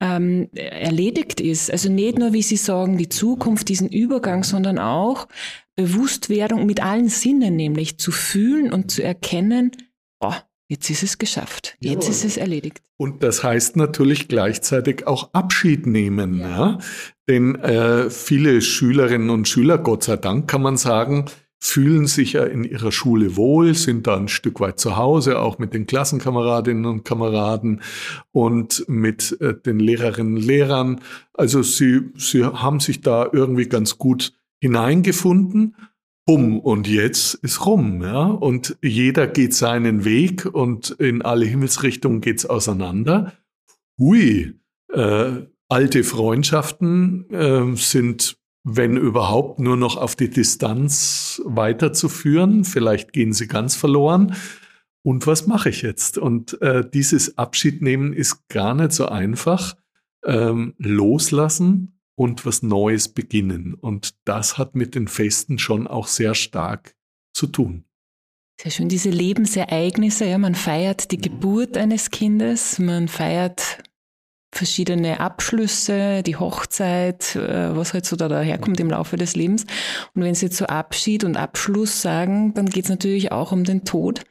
ähm, 0.00 0.48
erledigt 0.54 1.40
ist. 1.40 1.70
Also 1.70 1.90
nicht 1.90 2.18
nur, 2.18 2.32
wie 2.32 2.42
Sie 2.42 2.56
sagen, 2.56 2.96
die 2.96 3.10
Zukunft, 3.10 3.68
diesen 3.68 3.90
Übergang, 3.90 4.42
sondern 4.42 4.78
auch 4.78 5.28
Bewusstwerdung 5.74 6.64
mit 6.64 6.82
allen 6.82 7.10
Sinnen, 7.10 7.56
nämlich 7.56 7.98
zu 7.98 8.10
fühlen 8.10 8.72
und 8.72 8.90
zu 8.90 9.02
erkennen, 9.02 9.72
Jetzt 10.68 10.90
ist 10.90 11.02
es 11.02 11.18
geschafft. 11.18 11.76
Jetzt 11.80 12.04
Jawohl. 12.04 12.10
ist 12.10 12.24
es 12.24 12.36
erledigt. 12.36 12.82
Und 12.96 13.22
das 13.22 13.44
heißt 13.44 13.76
natürlich 13.76 14.26
gleichzeitig 14.26 15.06
auch 15.06 15.32
Abschied 15.32 15.86
nehmen. 15.86 16.40
Ja. 16.40 16.48
ja? 16.48 16.78
Denn 17.28 17.54
äh, 17.56 18.10
viele 18.10 18.60
Schülerinnen 18.60 19.30
und 19.30 19.46
Schüler, 19.46 19.78
Gott 19.78 20.04
sei 20.04 20.16
Dank 20.16 20.48
kann 20.48 20.62
man 20.62 20.76
sagen, 20.76 21.26
fühlen 21.58 22.06
sich 22.06 22.34
ja 22.34 22.44
in 22.44 22.64
ihrer 22.64 22.92
Schule 22.92 23.36
wohl, 23.36 23.74
sind 23.74 24.06
da 24.06 24.16
ein 24.16 24.28
Stück 24.28 24.60
weit 24.60 24.78
zu 24.78 24.96
Hause, 24.96 25.40
auch 25.40 25.58
mit 25.58 25.72
den 25.72 25.86
Klassenkameradinnen 25.86 26.84
und 26.84 27.04
Kameraden 27.04 27.82
und 28.32 28.84
mit 28.88 29.40
äh, 29.40 29.54
den 29.54 29.78
Lehrerinnen 29.78 30.36
und 30.36 30.44
Lehrern. 30.44 31.00
Also 31.32 31.62
sie, 31.62 32.10
sie 32.16 32.44
haben 32.44 32.80
sich 32.80 33.00
da 33.00 33.28
irgendwie 33.32 33.68
ganz 33.68 33.98
gut 33.98 34.32
hineingefunden. 34.60 35.76
Um 36.28 36.58
und 36.58 36.88
jetzt 36.88 37.34
ist 37.34 37.64
rum, 37.66 38.02
ja. 38.02 38.24
Und 38.24 38.76
jeder 38.82 39.28
geht 39.28 39.54
seinen 39.54 40.04
Weg 40.04 40.44
und 40.44 40.90
in 40.90 41.22
alle 41.22 41.46
Himmelsrichtungen 41.46 42.20
geht's 42.20 42.44
auseinander. 42.44 43.32
Hui, 43.96 44.54
äh, 44.92 45.32
alte 45.68 46.04
Freundschaften 46.04 47.30
äh, 47.30 47.76
sind 47.76 48.36
wenn 48.68 48.96
überhaupt, 48.96 49.60
nur 49.60 49.76
noch 49.76 49.96
auf 49.96 50.16
die 50.16 50.28
Distanz 50.28 51.40
weiterzuführen. 51.44 52.64
Vielleicht 52.64 53.12
gehen 53.12 53.32
sie 53.32 53.46
ganz 53.46 53.76
verloren. 53.76 54.34
Und 55.02 55.28
was 55.28 55.46
mache 55.46 55.68
ich 55.68 55.82
jetzt? 55.82 56.18
Und 56.18 56.60
äh, 56.62 56.82
dieses 56.92 57.38
Abschiednehmen 57.38 58.12
ist 58.12 58.48
gar 58.48 58.74
nicht 58.74 58.90
so 58.90 59.06
einfach. 59.06 59.76
Ähm, 60.24 60.74
loslassen 60.78 61.95
und 62.16 62.44
was 62.44 62.62
Neues 62.62 63.08
beginnen. 63.08 63.74
Und 63.74 64.14
das 64.24 64.58
hat 64.58 64.74
mit 64.74 64.94
den 64.94 65.06
Festen 65.06 65.58
schon 65.58 65.86
auch 65.86 66.08
sehr 66.08 66.34
stark 66.34 66.96
zu 67.32 67.46
tun. 67.46 67.84
Sehr 68.60 68.72
schön, 68.72 68.88
diese 68.88 69.10
Lebensereignisse, 69.10 70.24
ja, 70.24 70.38
man 70.38 70.54
feiert 70.54 71.10
die 71.10 71.18
Geburt 71.18 71.76
eines 71.76 72.10
Kindes, 72.10 72.78
man 72.78 73.06
feiert 73.06 73.82
verschiedene 74.56 75.20
Abschlüsse, 75.20 76.22
die 76.22 76.36
Hochzeit, 76.36 77.36
äh, 77.36 77.76
was 77.76 77.92
halt 77.94 78.06
so 78.06 78.16
da 78.16 78.28
daherkommt 78.28 78.80
im 78.80 78.90
Laufe 78.90 79.16
des 79.16 79.36
Lebens. 79.36 79.64
Und 80.14 80.22
wenn 80.22 80.34
Sie 80.34 80.46
jetzt 80.46 80.56
so 80.56 80.66
Abschied 80.66 81.24
und 81.24 81.36
Abschluss 81.36 82.02
sagen, 82.02 82.54
dann 82.54 82.66
geht 82.66 82.84
es 82.84 82.90
natürlich 82.90 83.32
auch 83.32 83.52
um 83.52 83.64
den 83.64 83.84
Tod, 83.84 84.22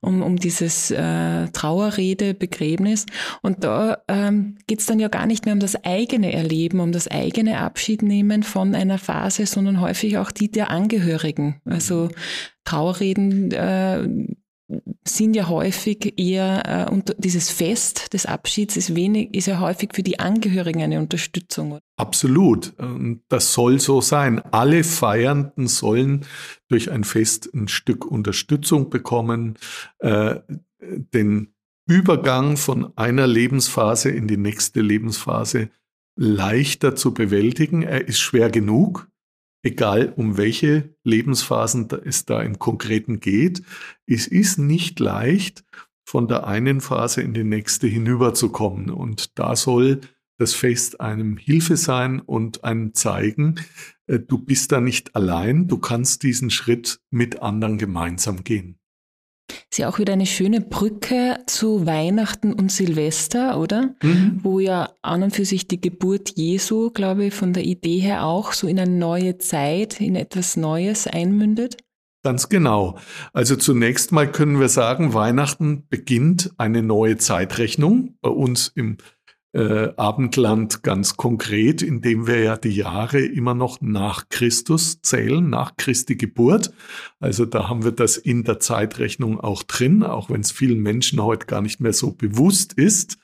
um, 0.00 0.22
um 0.22 0.36
dieses 0.36 0.90
äh, 0.90 1.48
Trauerrede, 1.48 2.34
Begräbnis. 2.34 3.06
Und 3.42 3.64
da 3.64 3.98
ähm, 4.08 4.56
geht 4.66 4.80
es 4.80 4.86
dann 4.86 4.98
ja 4.98 5.08
gar 5.08 5.26
nicht 5.26 5.44
mehr 5.44 5.54
um 5.54 5.60
das 5.60 5.84
eigene 5.84 6.32
Erleben, 6.32 6.80
um 6.80 6.92
das 6.92 7.08
eigene 7.08 7.58
Abschiednehmen 7.58 8.42
von 8.42 8.74
einer 8.74 8.98
Phase, 8.98 9.46
sondern 9.46 9.80
häufig 9.80 10.18
auch 10.18 10.30
die 10.30 10.50
der 10.50 10.70
Angehörigen. 10.70 11.60
Also 11.64 12.08
Trauerreden 12.64 13.50
äh, 13.52 14.08
sind 15.06 15.34
ja 15.34 15.48
häufig 15.48 16.18
eher, 16.18 16.86
äh, 16.88 16.92
und 16.92 17.14
dieses 17.18 17.50
Fest 17.50 18.12
des 18.12 18.26
Abschieds 18.26 18.76
ist 18.76 18.94
wenig, 18.94 19.34
ist 19.34 19.46
ja 19.46 19.60
häufig 19.60 19.90
für 19.94 20.02
die 20.02 20.18
Angehörigen 20.20 20.82
eine 20.82 20.98
Unterstützung. 20.98 21.78
Absolut. 21.96 22.74
Das 23.28 23.52
soll 23.54 23.80
so 23.80 24.00
sein. 24.00 24.40
Alle 24.52 24.84
Feiernden 24.84 25.66
sollen 25.66 26.26
durch 26.68 26.90
ein 26.90 27.04
Fest 27.04 27.50
ein 27.54 27.68
Stück 27.68 28.04
Unterstützung 28.04 28.90
bekommen, 28.90 29.56
äh, 29.98 30.36
den 30.80 31.54
Übergang 31.86 32.56
von 32.56 32.92
einer 32.96 33.26
Lebensphase 33.26 34.10
in 34.10 34.28
die 34.28 34.36
nächste 34.36 34.82
Lebensphase 34.82 35.70
leichter 36.16 36.94
zu 36.94 37.14
bewältigen. 37.14 37.82
Er 37.82 38.06
ist 38.06 38.18
schwer 38.18 38.50
genug 38.50 39.08
egal 39.62 40.12
um 40.16 40.36
welche 40.36 40.94
Lebensphasen 41.04 41.88
es 42.04 42.24
da 42.24 42.42
im 42.42 42.58
Konkreten 42.58 43.20
geht. 43.20 43.62
Es 44.06 44.26
ist 44.26 44.58
nicht 44.58 45.00
leicht, 45.00 45.64
von 46.08 46.26
der 46.26 46.46
einen 46.46 46.80
Phase 46.80 47.20
in 47.20 47.34
die 47.34 47.44
nächste 47.44 47.86
hinüberzukommen. 47.86 48.88
Und 48.88 49.38
da 49.38 49.54
soll 49.54 50.00
das 50.38 50.54
Fest 50.54 51.00
einem 51.00 51.36
Hilfe 51.36 51.76
sein 51.76 52.20
und 52.20 52.64
einem 52.64 52.94
zeigen, 52.94 53.56
äh, 54.06 54.18
du 54.18 54.38
bist 54.38 54.72
da 54.72 54.80
nicht 54.80 55.14
allein, 55.14 55.68
du 55.68 55.78
kannst 55.78 56.22
diesen 56.22 56.48
Schritt 56.48 57.00
mit 57.10 57.42
anderen 57.42 57.76
gemeinsam 57.76 58.42
gehen. 58.42 58.78
Ist 59.70 59.78
ja 59.78 59.88
auch 59.88 59.98
wieder 59.98 60.12
eine 60.12 60.26
schöne 60.26 60.60
Brücke 60.60 61.38
zu 61.46 61.86
Weihnachten 61.86 62.52
und 62.52 62.70
Silvester, 62.70 63.58
oder? 63.58 63.94
Mhm. 64.02 64.40
Wo 64.42 64.60
ja 64.60 64.90
an 65.02 65.22
und 65.22 65.34
für 65.34 65.44
sich 65.44 65.68
die 65.68 65.80
Geburt 65.80 66.32
Jesu, 66.36 66.90
glaube 66.90 67.26
ich, 67.26 67.34
von 67.34 67.52
der 67.52 67.64
Idee 67.64 67.98
her 67.98 68.24
auch 68.24 68.52
so 68.52 68.66
in 68.66 68.78
eine 68.78 68.90
neue 68.90 69.38
Zeit, 69.38 70.00
in 70.00 70.16
etwas 70.16 70.56
Neues 70.56 71.06
einmündet. 71.06 71.76
Ganz 72.24 72.48
genau. 72.48 72.98
Also 73.32 73.56
zunächst 73.56 74.10
mal 74.12 74.30
können 74.30 74.58
wir 74.58 74.68
sagen, 74.68 75.14
Weihnachten 75.14 75.86
beginnt 75.88 76.50
eine 76.58 76.82
neue 76.82 77.16
Zeitrechnung 77.16 78.16
bei 78.20 78.30
uns 78.30 78.72
im 78.74 78.98
äh, 79.52 79.88
Abendland 79.96 80.82
ganz 80.82 81.16
konkret, 81.16 81.80
indem 81.82 82.26
wir 82.26 82.42
ja 82.42 82.56
die 82.56 82.70
Jahre 82.70 83.20
immer 83.20 83.54
noch 83.54 83.80
nach 83.80 84.28
Christus 84.28 85.00
zählen, 85.00 85.48
nach 85.48 85.76
Christi 85.76 86.16
Geburt. 86.16 86.72
Also 87.18 87.46
da 87.46 87.68
haben 87.68 87.84
wir 87.84 87.92
das 87.92 88.16
in 88.16 88.44
der 88.44 88.60
Zeitrechnung 88.60 89.40
auch 89.40 89.62
drin, 89.62 90.02
auch 90.02 90.28
wenn 90.30 90.42
es 90.42 90.52
vielen 90.52 90.80
Menschen 90.80 91.22
heute 91.22 91.46
gar 91.46 91.62
nicht 91.62 91.80
mehr 91.80 91.94
so 91.94 92.12
bewusst 92.12 92.74
ist. 92.74 93.18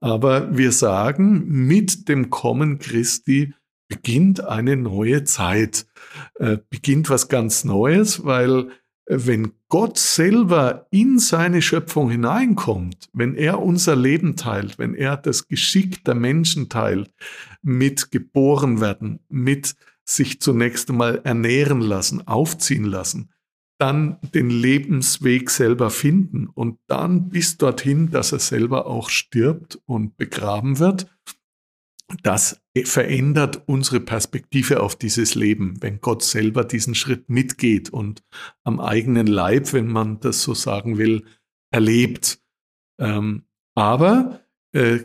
Aber 0.00 0.56
wir 0.56 0.72
sagen, 0.72 1.44
mit 1.46 2.08
dem 2.08 2.30
Kommen 2.30 2.78
Christi 2.78 3.54
beginnt 3.88 4.44
eine 4.44 4.76
neue 4.76 5.24
Zeit, 5.24 5.86
äh, 6.34 6.58
beginnt 6.70 7.10
was 7.10 7.28
ganz 7.28 7.64
Neues, 7.64 8.24
weil 8.24 8.70
wenn 9.12 9.52
Gott 9.68 9.98
selber 9.98 10.86
in 10.90 11.18
seine 11.18 11.62
Schöpfung 11.62 12.10
hineinkommt, 12.10 13.08
wenn 13.12 13.34
er 13.34 13.60
unser 13.60 13.96
Leben 13.96 14.36
teilt, 14.36 14.78
wenn 14.78 14.94
er 14.94 15.16
das 15.16 15.48
Geschick 15.48 16.04
der 16.04 16.14
Menschen 16.14 16.68
teilt, 16.68 17.10
mit 17.60 18.12
geboren 18.12 18.80
werden, 18.80 19.18
mit 19.28 19.74
sich 20.04 20.40
zunächst 20.40 20.90
einmal 20.90 21.20
ernähren 21.24 21.80
lassen, 21.80 22.26
aufziehen 22.28 22.84
lassen, 22.84 23.30
dann 23.78 24.18
den 24.32 24.48
Lebensweg 24.50 25.50
selber 25.50 25.90
finden 25.90 26.46
und 26.46 26.78
dann 26.86 27.30
bis 27.30 27.56
dorthin, 27.56 28.10
dass 28.10 28.30
er 28.30 28.38
selber 28.38 28.86
auch 28.86 29.10
stirbt 29.10 29.80
und 29.86 30.16
begraben 30.16 30.78
wird 30.78 31.08
das 32.22 32.59
verändert 32.84 33.62
unsere 33.66 34.00
Perspektive 34.00 34.80
auf 34.80 34.96
dieses 34.96 35.34
Leben, 35.34 35.82
wenn 35.82 36.00
Gott 36.00 36.22
selber 36.22 36.64
diesen 36.64 36.94
Schritt 36.94 37.28
mitgeht 37.28 37.90
und 37.90 38.22
am 38.64 38.80
eigenen 38.80 39.26
Leib, 39.26 39.72
wenn 39.72 39.88
man 39.88 40.20
das 40.20 40.42
so 40.42 40.54
sagen 40.54 40.96
will, 40.96 41.24
erlebt. 41.72 42.40
Ähm, 43.00 43.44
aber 43.74 44.40
äh, 44.72 45.00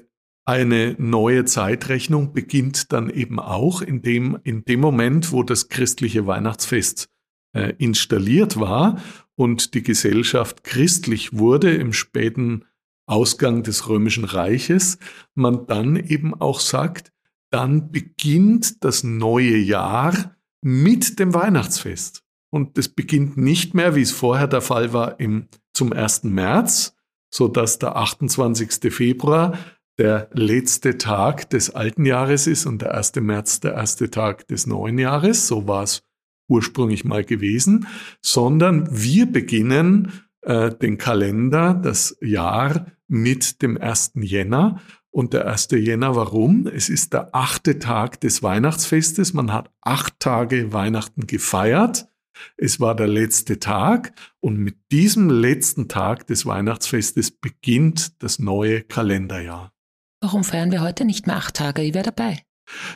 eine 0.48 0.96
neue 1.00 1.46
Zeitrechnung 1.46 2.34
beginnt 2.34 2.94
dann 2.94 3.10
eben 3.10 3.40
auch 3.40 3.82
in 3.82 4.04
dem, 4.04 4.38
in 4.44 4.64
dem 4.64 4.80
Moment, 4.80 5.32
wo 5.32 5.42
das 5.42 5.70
christliche 5.70 6.28
Weihnachtsfest 6.28 7.10
äh, 7.56 7.74
installiert 7.80 8.60
war 8.60 9.02
und 9.36 9.74
die 9.74 9.82
Gesellschaft 9.82 10.64
christlich 10.64 11.34
wurde 11.34 11.74
im 11.74 11.94
späten 11.94 12.66
Ausgang 13.08 13.64
des 13.64 13.90
Römischen 13.90 14.24
Reiches, 14.24 15.00
man 15.34 15.66
dann 15.66 15.96
eben 15.96 16.34
auch 16.34 16.60
sagt, 16.60 17.12
dann 17.56 17.90
beginnt 17.90 18.84
das 18.84 19.06
neue 19.06 19.56
Jahr 19.56 20.36
mit 20.62 21.20
dem 21.20 21.34
Weihnachtsfest. 21.34 22.22
Und 22.52 22.78
es 22.78 22.90
beginnt 22.90 23.38
nicht 23.38 23.74
mehr, 23.74 23.96
wie 23.96 24.02
es 24.02 24.12
vorher 24.12 24.48
der 24.48 24.60
Fall 24.60 24.92
war, 24.92 25.22
im, 25.22 25.48
zum 25.74 25.94
1. 25.94 26.26
März, 26.26 26.98
so 27.34 27.48
dass 27.48 27.80
der 27.80 27.96
28. 27.96 28.94
Februar 28.94 29.58
der 29.98 30.30
letzte 30.34 30.98
Tag 30.98 31.50
des 31.50 31.70
alten 31.70 32.06
Jahres 32.06 32.46
ist 32.46 32.66
und 32.66 32.82
der 32.82 32.94
1. 32.94 33.16
März 33.22 33.62
der 33.62 33.76
erste 33.76 34.12
Tag 34.12 34.50
des 34.50 34.68
neuen 34.68 35.00
Jahres. 35.00 35.48
So 35.48 35.66
war 35.66 35.84
es 35.84 36.04
ursprünglich 36.50 37.06
mal 37.06 37.24
gewesen, 37.24 37.88
sondern 38.22 38.90
wir 38.92 39.32
beginnen 39.32 40.12
äh, 40.42 40.76
den 40.76 40.98
Kalender, 40.98 41.74
das 41.74 42.18
Jahr 42.20 42.88
mit 43.08 43.62
dem 43.62 43.78
1. 43.78 44.12
Jänner. 44.16 44.82
Und 45.16 45.32
der 45.32 45.48
1. 45.48 45.70
Jänner, 45.72 46.18
warum? 46.18 46.68
Es 46.68 46.90
ist 46.90 47.14
der 47.14 47.34
achte 47.34 47.80
Tag 47.80 48.20
des 48.20 48.44
Weihnachtsfestes. 48.44 49.34
Man 49.34 49.54
hat 49.54 49.72
acht 49.80 50.20
Tage 50.20 50.74
Weihnachten 50.74 51.26
gefeiert. 51.26 52.10
Es 52.58 52.82
war 52.82 52.98
der 52.98 53.08
letzte 53.08 53.60
Tag 53.60 54.12
und 54.42 54.58
mit 54.58 54.76
diesem 54.92 55.30
letzten 55.30 55.88
Tag 55.88 56.28
des 56.28 56.46
Weihnachtsfestes 56.46 57.32
beginnt 57.32 58.22
das 58.22 58.40
neue 58.40 58.82
Kalenderjahr. 58.82 59.72
Warum 60.20 60.44
feiern 60.44 60.74
wir 60.74 60.82
heute 60.82 61.06
nicht 61.06 61.28
mehr 61.28 61.38
acht 61.38 61.56
Tage? 61.56 61.82
Ich 61.82 61.94
wäre 61.94 62.12
dabei. 62.12 62.42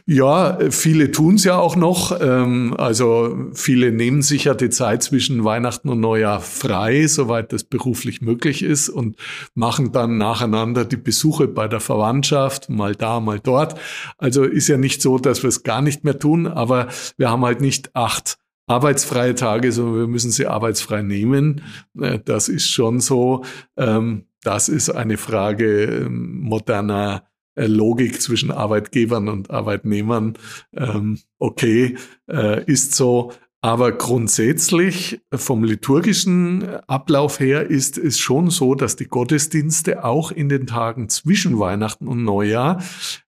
Ja, 0.05 0.57
viele 0.71 1.11
tun 1.11 1.35
es 1.35 1.43
ja 1.43 1.57
auch 1.57 1.75
noch. 1.75 2.19
Ähm, 2.19 2.73
also 2.77 3.49
viele 3.53 3.91
nehmen 3.91 4.21
sich 4.21 4.45
ja 4.45 4.53
die 4.53 4.69
Zeit 4.69 5.03
zwischen 5.03 5.43
Weihnachten 5.43 5.89
und 5.89 5.99
Neujahr 5.99 6.41
frei, 6.41 7.07
soweit 7.07 7.53
das 7.53 7.63
beruflich 7.63 8.21
möglich 8.21 8.63
ist 8.63 8.89
und 8.89 9.17
machen 9.53 9.91
dann 9.91 10.17
nacheinander 10.17 10.85
die 10.85 10.97
Besuche 10.97 11.47
bei 11.47 11.67
der 11.67 11.79
Verwandtschaft, 11.79 12.69
mal 12.69 12.95
da, 12.95 13.19
mal 13.19 13.39
dort. 13.39 13.79
Also 14.17 14.43
ist 14.43 14.67
ja 14.67 14.77
nicht 14.77 15.01
so, 15.01 15.17
dass 15.19 15.43
wir 15.43 15.49
es 15.49 15.63
gar 15.63 15.81
nicht 15.81 16.03
mehr 16.03 16.17
tun, 16.17 16.47
aber 16.47 16.87
wir 17.17 17.29
haben 17.29 17.45
halt 17.45 17.61
nicht 17.61 17.95
acht 17.95 18.37
arbeitsfreie 18.69 19.35
Tage, 19.35 19.71
sondern 19.71 19.97
wir 19.97 20.07
müssen 20.07 20.31
sie 20.31 20.45
arbeitsfrei 20.45 21.01
nehmen. 21.01 21.61
Äh, 21.99 22.19
das 22.23 22.49
ist 22.49 22.69
schon 22.69 22.99
so. 22.99 23.43
Ähm, 23.77 24.25
das 24.43 24.69
ist 24.69 24.89
eine 24.89 25.17
Frage 25.17 25.83
ähm, 25.83 26.39
moderner 26.39 27.28
äh, 27.59 27.67
Logik 27.67 28.21
zwischen 28.21 28.51
Arbeitgebern 28.51 29.27
und 29.27 29.51
Arbeitnehmern. 29.51 30.37
Ähm, 30.75 31.19
okay, 31.37 31.97
äh, 32.27 32.63
ist 32.65 32.95
so. 32.95 33.33
Aber 33.61 33.91
grundsätzlich 33.91 35.19
vom 35.33 35.65
liturgischen 35.65 36.63
Ablauf 36.87 37.41
her 37.41 37.69
ist 37.69 37.97
es 37.97 38.17
schon 38.17 38.49
so, 38.49 38.73
dass 38.73 38.95
die 38.95 39.09
Gottesdienste 39.09 40.05
auch 40.05 40.31
in 40.31 40.47
den 40.47 40.65
Tagen 40.65 41.09
zwischen 41.09 41.59
Weihnachten 41.59 42.07
und 42.07 42.23
Neujahr 42.23 42.81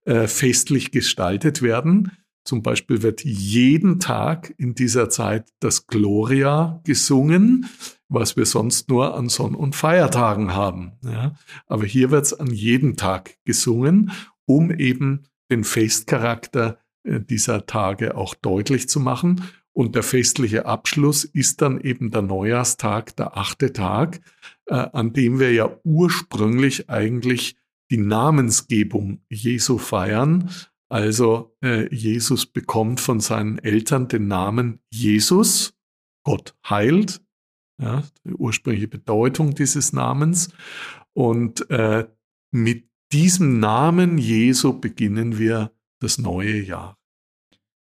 äh, 0.06 0.28
festlich 0.28 0.92
gestaltet 0.92 1.62
werden. 1.62 2.14
Zum 2.44 2.64
Beispiel 2.64 3.04
wird 3.04 3.24
jeden 3.24 4.00
Tag 4.00 4.54
in 4.58 4.74
dieser 4.74 5.10
Zeit 5.10 5.50
das 5.60 5.88
Gloria 5.88 6.82
gesungen, 6.84 7.70
was 8.10 8.36
wir 8.36 8.46
sonst 8.46 8.90
nur 8.90 9.16
an 9.16 9.30
Sonn- 9.30 9.56
und 9.56 9.76
Feiertagen 9.76 10.54
haben. 10.54 10.94
Ja. 11.04 11.36
Aber 11.68 11.86
hier 11.86 12.12
wird 12.12 12.26
es 12.26 12.34
an 12.34 12.48
jedem 12.48 12.98
Tag 12.98 13.38
gesungen, 13.46 14.12
um 14.46 14.72
eben 14.72 15.24
den 15.52 15.64
Festcharakter 15.64 16.80
äh, 17.04 17.20
dieser 17.20 17.66
Tage 17.66 18.16
auch 18.16 18.36
deutlich 18.36 18.90
zu 18.90 19.00
machen. 19.00 19.44
Und 19.74 19.96
der 19.96 20.04
festliche 20.04 20.66
Abschluss 20.66 21.24
ist 21.24 21.62
dann 21.62 21.80
eben 21.80 22.12
der 22.12 22.22
Neujahrstag, 22.24 23.16
der 23.16 23.38
achte 23.38 23.72
Tag, 23.72 24.20
äh, 24.66 24.76
an 24.76 25.14
dem 25.14 25.40
wir 25.40 25.54
ja 25.54 25.78
ursprünglich 25.84 26.90
eigentlich 26.90 27.56
die 27.90 27.98
Namensgebung 27.98 29.22
Jesu 29.30 29.78
feiern. 29.78 30.50
Also 30.92 31.56
äh, 31.64 31.88
Jesus 31.96 32.46
bekommt 32.46 33.00
von 33.00 33.22
seinen 33.22 33.60
Eltern 33.60 34.10
den 34.10 34.28
Namen 34.28 34.82
Jesus, 34.92 35.74
Gott 36.26 36.54
heilt, 36.70 37.22
ja, 37.82 38.04
die 38.26 38.34
ursprüngliche 38.34 38.90
Bedeutung 38.90 39.56
dieses 39.56 39.94
Namens. 39.94 40.50
Und 41.14 41.70
äh, 41.70 42.10
mit 42.54 42.90
diesem 43.14 43.62
Namen 43.62 44.18
Jesu 44.18 44.82
beginnen 44.82 45.40
wir 45.40 45.72
das 46.02 46.18
neue 46.18 46.60
Jahr. 46.60 47.01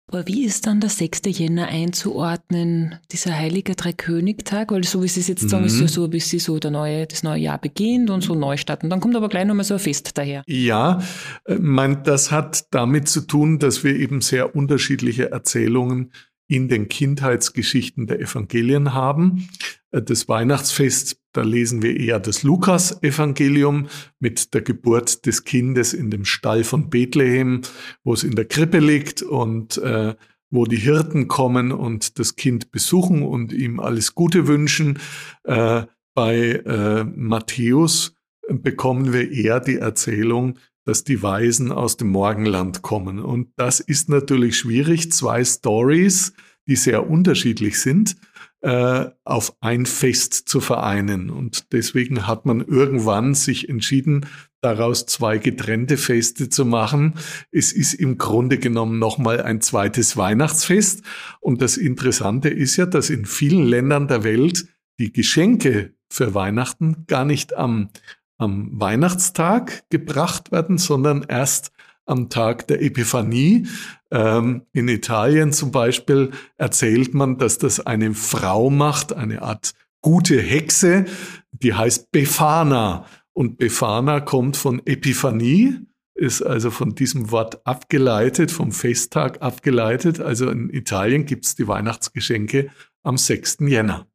Aber 0.09 0.25
wie 0.25 0.45
ist 0.45 0.65
dann 0.65 0.79
der 0.79 0.89
6. 0.89 1.23
Jänner 1.25 1.67
einzuordnen, 1.67 2.95
dieser 3.11 3.35
heilige 3.35 3.75
Dreikönigtag? 3.75 4.71
Weil 4.71 4.85
so 4.85 5.03
wie 5.03 5.09
Sie 5.09 5.19
es 5.19 5.27
jetzt 5.27 5.49
sagen, 5.49 5.63
mhm. 5.63 5.67
ist 5.67 5.81
ja 5.81 5.87
so 5.89 6.05
ein 6.05 6.09
bisschen 6.09 6.39
so 6.39 6.59
der 6.59 6.71
neue, 6.71 7.05
das 7.07 7.23
neue 7.23 7.41
Jahr 7.41 7.57
beginnt 7.57 8.09
und 8.09 8.21
so 8.21 8.33
Neustart. 8.33 8.85
Und 8.85 8.89
dann 8.89 9.01
kommt 9.01 9.17
aber 9.17 9.27
gleich 9.27 9.45
nochmal 9.45 9.65
so 9.65 9.73
ein 9.73 9.81
Fest 9.81 10.17
daher. 10.17 10.43
Ja, 10.47 11.01
äh, 11.43 11.55
mein, 11.55 12.03
das 12.03 12.31
hat 12.31 12.67
damit 12.71 13.09
zu 13.09 13.19
tun, 13.19 13.59
dass 13.59 13.83
wir 13.83 13.97
eben 13.97 14.21
sehr 14.21 14.55
unterschiedliche 14.55 15.31
Erzählungen 15.31 16.13
in 16.48 16.70
den 16.70 16.88
Kindheitsgeschichten 16.88 18.08
der 18.08 18.20
Evangelien 18.22 18.94
haben. 18.94 19.50
Äh, 19.92 20.01
das 20.01 20.27
Weihnachtsfest, 20.27 21.22
da 21.34 21.42
lesen 21.42 21.82
wir 21.82 22.00
eher 22.00 22.20
das 22.20 22.44
Lukas-Evangelium 22.44 23.88
mit 24.20 24.54
der 24.54 24.62
Geburt 24.62 25.25
des 25.25 25.44
Kindes 25.44 25.94
in 25.94 26.10
dem 26.10 26.25
Stall 26.25 26.63
von 26.63 26.89
Bethlehem, 26.89 27.62
wo 28.04 28.13
es 28.13 28.24
in 28.24 28.36
der 28.36 28.46
Krippe 28.46 28.80
liegt 28.80 29.22
und 29.22 29.77
äh, 29.77 30.16
wo 30.50 30.66
die 30.66 30.77
Hirten 30.77 31.27
kommen 31.27 31.72
und 31.72 32.20
das 32.20 32.36
Kind 32.36 32.72
besuchen 32.72 33.22
und 33.22 33.51
ihm 33.51 33.80
alles 33.80 34.16
Gute 34.16 34.48
wünschen. 34.48 35.00
Äh, 35.44 35.84
bei 36.13 36.63
äh, 36.66 37.04
Matthäus 37.04 38.16
bekommen 38.50 39.12
wir 39.12 39.30
eher 39.30 39.60
die 39.60 39.77
Erzählung, 39.77 40.58
dass 40.88 41.03
die 41.03 41.22
Weisen 41.22 41.74
aus 41.74 41.98
dem 41.98 42.08
Morgenland 42.08 42.82
kommen. 42.82 43.20
Und 43.20 43.50
das 43.58 43.82
ist 43.82 44.08
natürlich 44.08 44.58
schwierig, 44.58 45.12
zwei 45.12 45.44
Stories, 45.44 46.32
die 46.65 46.77
sehr 46.77 47.10
unterschiedlich 47.10 47.82
sind, 47.82 48.15
äh, 48.62 49.08
auf 49.25 49.53
ein 49.60 49.86
Fest 49.86 50.48
zu 50.48 50.62
vereinen. 50.62 51.29
Und 51.29 51.74
deswegen 51.74 52.25
hat 52.25 52.46
man 52.46 52.62
irgendwann 52.62 53.34
sich 53.34 53.67
entschieden, 53.67 54.27
daraus 54.62 55.06
zwei 55.06 55.39
getrennte 55.39 55.98
Feste 55.98 56.48
zu 56.48 56.63
machen. 56.63 57.15
Es 57.51 57.74
ist 57.74 57.94
im 57.94 58.17
Grunde 58.17 58.58
genommen 58.58 58.98
nochmal 58.98 59.41
ein 59.41 59.60
zweites 59.60 60.15
Weihnachtsfest. 60.15 61.03
Und 61.41 61.62
das 61.62 61.75
Interessante 61.75 62.48
ist 62.48 62.77
ja, 62.77 62.86
dass 62.86 63.10
in 63.10 63.25
vielen 63.25 63.65
Ländern 63.65 64.08
der 64.08 64.24
Welt 64.24 64.70
die 65.01 65.12
Geschenke 65.12 65.96
für 66.10 66.34
Weihnachten 66.34 67.03
gar 67.08 67.25
nicht 67.25 67.57
am 67.57 67.90
am 68.37 68.69
Weihnachtstag 68.73 69.83
gebracht 69.89 70.51
werden, 70.51 70.77
sondern 70.77 71.25
erst 71.27 71.71
am 72.05 72.29
Tag 72.29 72.67
der 72.67 72.81
Epiphanie. 72.81 73.67
Ähm, 74.11 74.63
in 74.73 74.87
Italien 74.87 75.51
zum 75.51 75.71
Beispiel 75.71 76.31
erzählt 76.57 77.13
man, 77.13 77.37
dass 77.37 77.57
das 77.57 77.85
eine 77.85 78.13
Frau 78.13 78.69
macht, 78.69 79.13
eine 79.13 79.41
Art 79.41 79.73
gute 80.01 80.39
Hexe, 80.39 81.05
die 81.51 81.73
heißt 81.73 82.11
Befana. 82.11 83.05
Und 83.33 83.57
Befana 83.57 84.19
kommt 84.19 84.57
von 84.57 84.81
Epiphanie, 84.85 85.75
ist 86.15 86.41
also 86.41 86.71
von 86.71 86.95
diesem 86.95 87.29
Wort 87.29 87.65
abgeleitet, 87.67 88.51
vom 88.51 88.71
Festtag 88.71 89.41
abgeleitet. 89.41 90.19
Also 90.19 90.50
in 90.50 90.69
Italien 90.69 91.25
gibt 91.25 91.45
es 91.45 91.55
die 91.55 91.67
Weihnachtsgeschenke 91.67 92.71
am 93.03 93.17
6. 93.17 93.57
Jänner. 93.61 94.07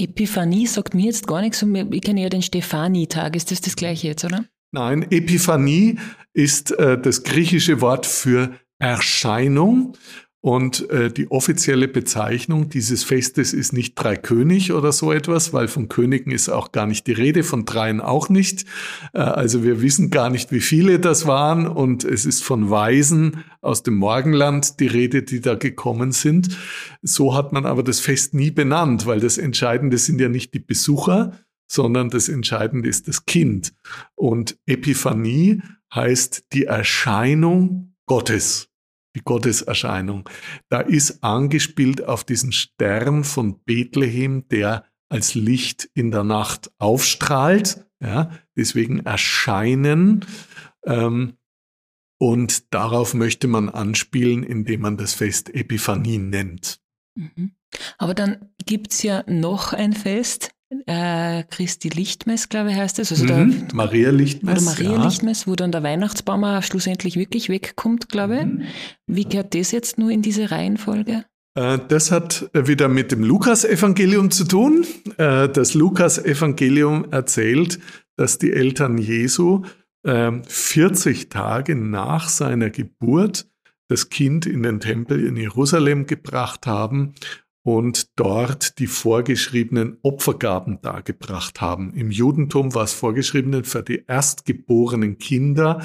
Epiphanie 0.00 0.66
sagt 0.66 0.94
mir 0.94 1.06
jetzt 1.06 1.26
gar 1.26 1.42
nichts. 1.42 1.62
Ich 1.90 2.02
kenne 2.02 2.22
ja 2.22 2.28
den 2.28 2.42
Stefani-Tag. 2.42 3.36
Ist 3.36 3.50
das 3.50 3.60
das 3.60 3.76
gleiche 3.76 4.08
jetzt, 4.08 4.24
oder? 4.24 4.44
Nein, 4.72 5.06
Epiphanie 5.10 5.98
ist 6.32 6.70
äh, 6.72 7.00
das 7.00 7.22
griechische 7.22 7.80
Wort 7.80 8.06
für 8.06 8.54
Erscheinung. 8.78 9.96
Und 10.42 10.88
äh, 10.88 11.12
die 11.12 11.30
offizielle 11.30 11.86
Bezeichnung 11.86 12.70
dieses 12.70 13.04
Festes 13.04 13.52
ist 13.52 13.74
nicht 13.74 13.94
Dreikönig 13.94 14.72
oder 14.72 14.90
so 14.90 15.12
etwas, 15.12 15.52
weil 15.52 15.68
von 15.68 15.88
Königen 15.88 16.32
ist 16.32 16.48
auch 16.48 16.72
gar 16.72 16.86
nicht 16.86 17.06
die 17.06 17.12
Rede, 17.12 17.42
von 17.42 17.66
dreien 17.66 18.00
auch 18.00 18.30
nicht. 18.30 18.64
Äh, 19.12 19.18
also 19.18 19.62
wir 19.64 19.82
wissen 19.82 20.08
gar 20.08 20.30
nicht, 20.30 20.50
wie 20.50 20.60
viele 20.60 20.98
das 20.98 21.26
waren. 21.26 21.66
Und 21.66 22.04
es 22.04 22.24
ist 22.24 22.42
von 22.42 22.70
Weisen 22.70 23.44
aus 23.60 23.82
dem 23.82 23.96
Morgenland 23.96 24.80
die 24.80 24.86
Rede, 24.86 25.22
die 25.22 25.42
da 25.42 25.56
gekommen 25.56 26.12
sind. 26.12 26.56
So 27.02 27.34
hat 27.34 27.52
man 27.52 27.66
aber 27.66 27.82
das 27.82 28.00
Fest 28.00 28.32
nie 28.32 28.50
benannt, 28.50 29.04
weil 29.04 29.20
das 29.20 29.36
Entscheidende 29.36 29.98
sind 29.98 30.22
ja 30.22 30.30
nicht 30.30 30.54
die 30.54 30.60
Besucher, 30.60 31.32
sondern 31.70 32.08
das 32.08 32.30
Entscheidende 32.30 32.88
ist 32.88 33.08
das 33.08 33.26
Kind. 33.26 33.74
Und 34.14 34.58
Epiphanie 34.64 35.60
heißt 35.94 36.44
die 36.54 36.64
Erscheinung 36.64 37.94
Gottes 38.06 38.69
die 39.16 39.22
Gotteserscheinung. 39.22 40.28
Da 40.68 40.80
ist 40.80 41.22
angespielt 41.22 42.04
auf 42.04 42.24
diesen 42.24 42.52
Stern 42.52 43.24
von 43.24 43.62
Bethlehem, 43.64 44.48
der 44.48 44.84
als 45.08 45.34
Licht 45.34 45.90
in 45.94 46.10
der 46.10 46.24
Nacht 46.24 46.70
aufstrahlt. 46.78 47.84
Ja, 48.02 48.30
deswegen 48.56 49.00
erscheinen. 49.00 50.24
Ähm, 50.86 51.34
und 52.18 52.72
darauf 52.74 53.14
möchte 53.14 53.48
man 53.48 53.68
anspielen, 53.68 54.42
indem 54.42 54.82
man 54.82 54.96
das 54.96 55.14
Fest 55.14 55.54
Epiphanie 55.54 56.18
nennt. 56.18 56.80
Mhm. 57.14 57.52
Aber 57.98 58.14
dann 58.14 58.50
gibt 58.66 58.92
es 58.92 59.02
ja 59.02 59.24
noch 59.26 59.72
ein 59.72 59.92
Fest, 59.92 60.50
äh, 60.86 61.44
Christi 61.44 61.88
Lichtmess, 61.88 62.48
glaube 62.48 62.70
ich, 62.70 62.76
heißt 62.76 62.98
es. 62.98 63.10
Also 63.10 63.24
mhm, 63.24 63.68
da, 63.68 63.74
Maria 63.74 64.10
Lichtmess. 64.10 64.62
Oder 64.62 64.72
Maria 64.72 64.92
ja. 64.92 65.04
Lichtmess, 65.04 65.46
wo 65.46 65.56
dann 65.56 65.72
der 65.72 65.82
Weihnachtsbaum 65.82 66.44
auch 66.44 66.62
schlussendlich 66.62 67.16
wirklich 67.16 67.48
wegkommt, 67.48 68.08
glaube 68.08 68.36
ich. 68.36 68.44
Mhm. 68.44 68.62
Wie 69.06 69.24
gehört 69.24 69.54
das 69.54 69.72
jetzt 69.72 69.98
nur 69.98 70.10
in 70.10 70.22
diese 70.22 70.50
Reihenfolge? 70.50 71.24
Äh, 71.54 71.78
das 71.88 72.12
hat 72.12 72.50
wieder 72.54 72.88
mit 72.88 73.12
dem 73.12 73.24
Lukas-Evangelium 73.24 74.30
zu 74.30 74.44
tun. 74.44 74.86
Äh, 75.18 75.48
das 75.48 75.74
Lukas-Evangelium 75.74 77.10
erzählt, 77.10 77.80
dass 78.16 78.38
die 78.38 78.52
Eltern 78.52 78.98
Jesu 78.98 79.62
40 80.02 81.22
ähm, 81.24 81.28
Tage 81.28 81.76
nach 81.76 82.30
seiner 82.30 82.70
Geburt 82.70 83.46
das 83.88 84.08
Kind 84.08 84.46
in 84.46 84.62
den 84.62 84.80
Tempel 84.80 85.26
in 85.26 85.36
Jerusalem 85.36 86.06
gebracht 86.06 86.66
haben 86.66 87.14
und 87.62 88.18
dort 88.18 88.78
die 88.78 88.86
vorgeschriebenen 88.86 89.98
Opfergaben 90.02 90.80
dargebracht 90.80 91.60
haben. 91.60 91.92
Im 91.92 92.10
Judentum 92.10 92.74
war 92.74 92.84
es 92.84 92.92
vorgeschrieben, 92.92 93.64
für 93.64 93.82
die 93.82 94.04
erstgeborenen 94.06 95.18
Kinder 95.18 95.82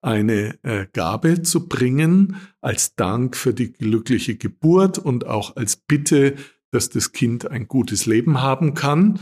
eine 0.00 0.58
äh, 0.62 0.86
Gabe 0.92 1.42
zu 1.42 1.68
bringen, 1.68 2.36
als 2.60 2.94
Dank 2.94 3.36
für 3.36 3.52
die 3.52 3.72
glückliche 3.72 4.36
Geburt 4.36 4.98
und 4.98 5.26
auch 5.26 5.56
als 5.56 5.76
Bitte, 5.76 6.34
dass 6.70 6.88
das 6.88 7.12
Kind 7.12 7.50
ein 7.50 7.68
gutes 7.68 8.06
Leben 8.06 8.40
haben 8.40 8.74
kann. 8.74 9.20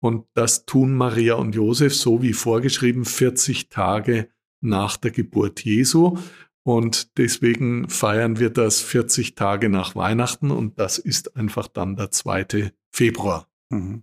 Und 0.00 0.26
das 0.34 0.66
tun 0.66 0.94
Maria 0.94 1.34
und 1.34 1.54
Josef 1.54 1.94
so 1.94 2.22
wie 2.22 2.32
vorgeschrieben 2.32 3.04
40 3.04 3.70
Tage 3.70 4.28
nach 4.60 4.96
der 4.96 5.10
Geburt 5.10 5.64
Jesu. 5.64 6.18
Und 6.66 7.16
deswegen 7.16 7.88
feiern 7.88 8.40
wir 8.40 8.50
das 8.50 8.80
40 8.80 9.36
Tage 9.36 9.68
nach 9.68 9.94
Weihnachten 9.94 10.50
und 10.50 10.80
das 10.80 10.98
ist 10.98 11.36
einfach 11.36 11.68
dann 11.68 11.94
der 11.94 12.10
2. 12.10 12.72
Februar. 12.90 13.46
Mhm. 13.70 14.02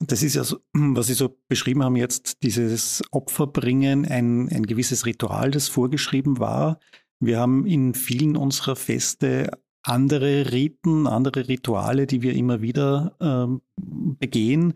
Das 0.00 0.24
ist 0.24 0.34
ja 0.34 0.42
so, 0.42 0.58
was 0.72 1.06
Sie 1.06 1.14
so 1.14 1.38
beschrieben 1.46 1.84
haben 1.84 1.94
jetzt, 1.94 2.42
dieses 2.42 3.04
Opferbringen, 3.12 4.04
ein, 4.04 4.48
ein 4.48 4.66
gewisses 4.66 5.06
Ritual, 5.06 5.52
das 5.52 5.68
vorgeschrieben 5.68 6.40
war. 6.40 6.80
Wir 7.20 7.38
haben 7.38 7.66
in 7.66 7.94
vielen 7.94 8.36
unserer 8.36 8.74
Feste 8.74 9.52
andere 9.84 10.50
Riten, 10.50 11.06
andere 11.06 11.46
Rituale, 11.46 12.08
die 12.08 12.20
wir 12.20 12.34
immer 12.34 12.62
wieder 12.62 13.14
ähm, 13.20 13.60
begehen. 13.76 14.74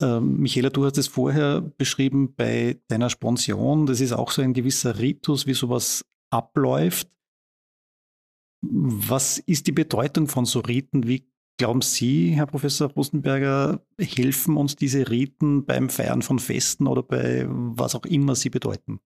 Ähm, 0.00 0.38
Michaela, 0.38 0.70
du 0.70 0.86
hast 0.86 0.96
es 0.96 1.06
vorher 1.06 1.60
beschrieben 1.60 2.32
bei 2.34 2.80
deiner 2.88 3.10
Sponsion. 3.10 3.84
Das 3.84 4.00
ist 4.00 4.12
auch 4.12 4.30
so 4.30 4.40
ein 4.40 4.54
gewisser 4.54 4.98
Ritus, 4.98 5.46
wie 5.46 5.52
sowas 5.52 6.02
abläuft. 6.30 7.08
Was 8.62 9.38
ist 9.38 9.66
die 9.66 9.72
Bedeutung 9.72 10.28
von 10.28 10.44
so 10.44 10.60
Riten? 10.60 11.06
Wie 11.06 11.28
Glauben 11.58 11.80
Sie, 11.80 12.32
Herr 12.32 12.46
Professor 12.46 12.90
Rosenberger, 12.90 13.80
helfen 13.98 14.58
uns 14.58 14.76
diese 14.76 15.08
Riten 15.08 15.64
beim 15.64 15.88
Feiern 15.88 16.20
von 16.20 16.38
Festen 16.38 16.86
oder 16.86 17.02
bei 17.02 17.46
was 17.48 17.94
auch 17.94 18.04
immer 18.04 18.34
sie 18.34 18.50
bedeuten? 18.50 19.00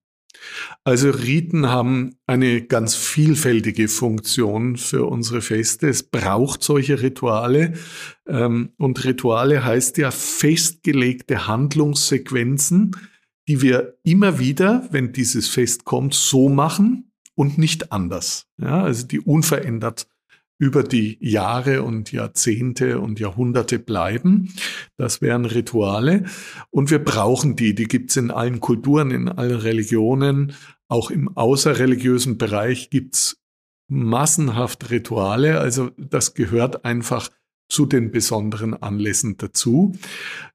Also 0.83 1.11
Riten 1.11 1.69
haben 1.69 2.17
eine 2.27 2.63
ganz 2.63 2.97
vielfältige 2.97 3.87
Funktion 3.87 4.77
für 4.77 5.05
unsere 5.05 5.43
Feste. 5.43 5.89
Es 5.89 6.03
braucht 6.03 6.65
solche 6.65 7.01
Rituale. 7.03 7.75
Ähm, 8.27 8.73
und 8.79 9.05
Rituale 9.05 9.65
heißt 9.65 9.99
ja 9.99 10.11
festgelegte 10.11 11.47
Handlungssequenzen, 11.47 12.97
die 13.47 13.63
wir 13.63 13.99
immer 14.03 14.41
wieder, 14.41 14.89
wenn 14.91 15.13
dieses 15.13 15.49
Fest 15.49 15.85
kommt, 15.85 16.15
so 16.15 16.49
machen 16.49 17.10
und 17.41 17.57
nicht 17.57 17.91
anders. 17.91 18.45
Ja, 18.59 18.83
also 18.83 19.07
die 19.07 19.19
unverändert 19.19 20.07
über 20.59 20.83
die 20.83 21.17
Jahre 21.23 21.83
und 21.83 22.13
Jahrzehnte 22.13 23.01
und 23.01 23.19
Jahrhunderte 23.19 23.79
bleiben. 23.79 24.53
Das 24.99 25.23
wären 25.23 25.47
Rituale. 25.47 26.25
Und 26.69 26.91
wir 26.91 27.03
brauchen 27.03 27.57
die. 27.57 27.75
Die 27.75 27.89
gibt's 27.89 28.19
in 28.19 28.31
allen 28.31 28.61
Kulturen, 28.61 29.11
in 29.11 29.31
allen 29.31 29.59
Religionen. 29.59 30.53
Auch 30.87 31.11
im 31.11 31.35
außerreligiösen 31.35 32.37
Bereich 32.37 32.91
gibt's 32.91 33.39
massenhaft 33.89 34.91
Rituale. 34.91 35.61
Also 35.61 35.93
das 35.97 36.35
gehört 36.35 36.85
einfach 36.85 37.31
zu 37.71 37.87
den 37.87 38.11
besonderen 38.11 38.75
Anlässen 38.75 39.39
dazu. 39.39 39.97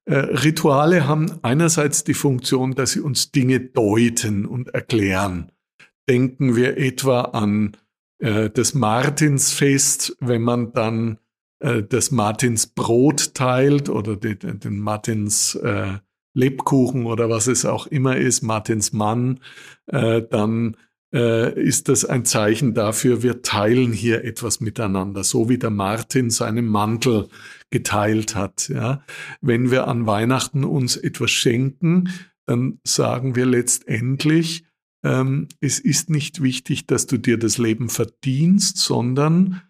Äh, 0.06 0.18
Rituale 0.18 1.08
haben 1.08 1.32
einerseits 1.42 2.04
die 2.04 2.14
Funktion, 2.14 2.76
dass 2.76 2.92
sie 2.92 3.00
uns 3.00 3.32
Dinge 3.32 3.60
deuten 3.60 4.46
und 4.46 4.70
erklären. 4.76 5.52
Denken 6.10 6.56
wir 6.56 6.78
etwa 6.78 7.22
an 7.22 7.78
äh, 8.20 8.50
das 8.50 8.74
Martinsfest, 8.74 10.16
wenn 10.20 10.42
man 10.42 10.74
dann 10.74 11.18
äh, 11.60 11.84
das 11.84 12.12
Martinsbrot 12.12 13.34
teilt 13.34 13.90
oder 13.90 14.16
den, 14.16 14.60
den 14.60 14.80
Martins 14.80 15.56
äh, 15.56 16.00
Lebkuchen 16.34 17.06
oder 17.06 17.30
was 17.30 17.48
es 17.48 17.66
auch 17.66 17.88
immer 17.88 18.18
ist, 18.18 18.42
Martinsmann, 18.42 19.40
äh, 19.88 20.22
dann 20.22 20.76
äh, 21.14 21.60
ist 21.60 21.88
das 21.88 22.04
ein 22.04 22.26
Zeichen 22.26 22.74
dafür, 22.74 23.24
wir 23.24 23.42
teilen 23.42 23.94
hier 23.94 24.26
etwas 24.26 24.60
miteinander, 24.60 25.24
so 25.24 25.48
wie 25.48 25.58
der 25.58 25.70
Martin 25.70 26.30
seinen 26.30 26.68
Mantel 26.68 27.30
geteilt 27.72 28.36
hat. 28.36 28.68
Ja. 28.68 29.04
Wenn 29.40 29.72
wir 29.72 29.88
an 29.88 30.06
Weihnachten 30.06 30.66
uns 30.66 30.98
etwas 30.98 31.32
schenken, 31.32 32.10
dann 32.46 32.80
sagen 32.84 33.36
wir 33.36 33.46
letztendlich, 33.46 34.66
ähm, 35.06 35.48
es 35.62 35.80
ist 35.80 36.10
nicht 36.10 36.42
wichtig, 36.42 36.88
dass 36.88 37.06
du 37.06 37.18
dir 37.18 37.38
das 37.38 37.60
Leben 37.60 37.90
verdienst, 37.90 38.78
sondern 38.78 39.62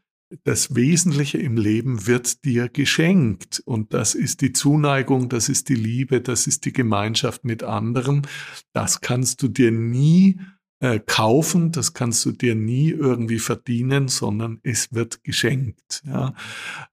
das 0.43 0.75
Wesentliche 0.75 1.37
im 1.37 1.57
Leben 1.57 2.07
wird 2.07 2.45
dir 2.45 2.69
geschenkt. 2.69 3.61
Und 3.65 3.93
das 3.93 4.15
ist 4.15 4.41
die 4.41 4.53
Zuneigung, 4.53 5.29
das 5.29 5.49
ist 5.49 5.67
die 5.69 5.75
Liebe, 5.75 6.21
das 6.21 6.47
ist 6.47 6.65
die 6.65 6.73
Gemeinschaft 6.73 7.43
mit 7.43 7.63
anderen. 7.63 8.25
Das 8.73 9.01
kannst 9.01 9.43
du 9.43 9.49
dir 9.49 9.71
nie 9.71 10.39
äh, 10.79 10.99
kaufen, 10.99 11.71
das 11.71 11.93
kannst 11.93 12.25
du 12.25 12.31
dir 12.31 12.55
nie 12.55 12.89
irgendwie 12.89 13.39
verdienen, 13.39 14.07
sondern 14.07 14.59
es 14.63 14.93
wird 14.93 15.23
geschenkt. 15.23 16.01
Ja? 16.05 16.33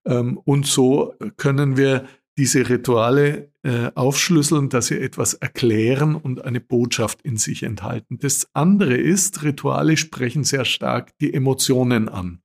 Ähm, 0.04 0.36
und 0.36 0.66
so 0.66 1.14
können 1.36 1.76
wir 1.76 2.06
diese 2.38 2.68
Rituale 2.68 3.52
äh, 3.62 3.90
aufschlüsseln, 3.94 4.68
dass 4.68 4.86
sie 4.86 4.98
etwas 4.98 5.34
erklären 5.34 6.14
und 6.14 6.44
eine 6.44 6.60
Botschaft 6.60 7.22
in 7.22 7.36
sich 7.36 7.62
enthalten. 7.62 8.18
Das 8.18 8.48
andere 8.54 8.96
ist, 8.96 9.42
Rituale 9.42 9.96
sprechen 9.96 10.44
sehr 10.44 10.64
stark 10.64 11.16
die 11.18 11.34
Emotionen 11.34 12.08
an. 12.08 12.42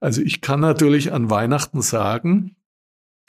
Also 0.00 0.20
ich 0.20 0.40
kann 0.40 0.60
natürlich 0.60 1.12
an 1.12 1.30
Weihnachten 1.30 1.80
sagen, 1.80 2.56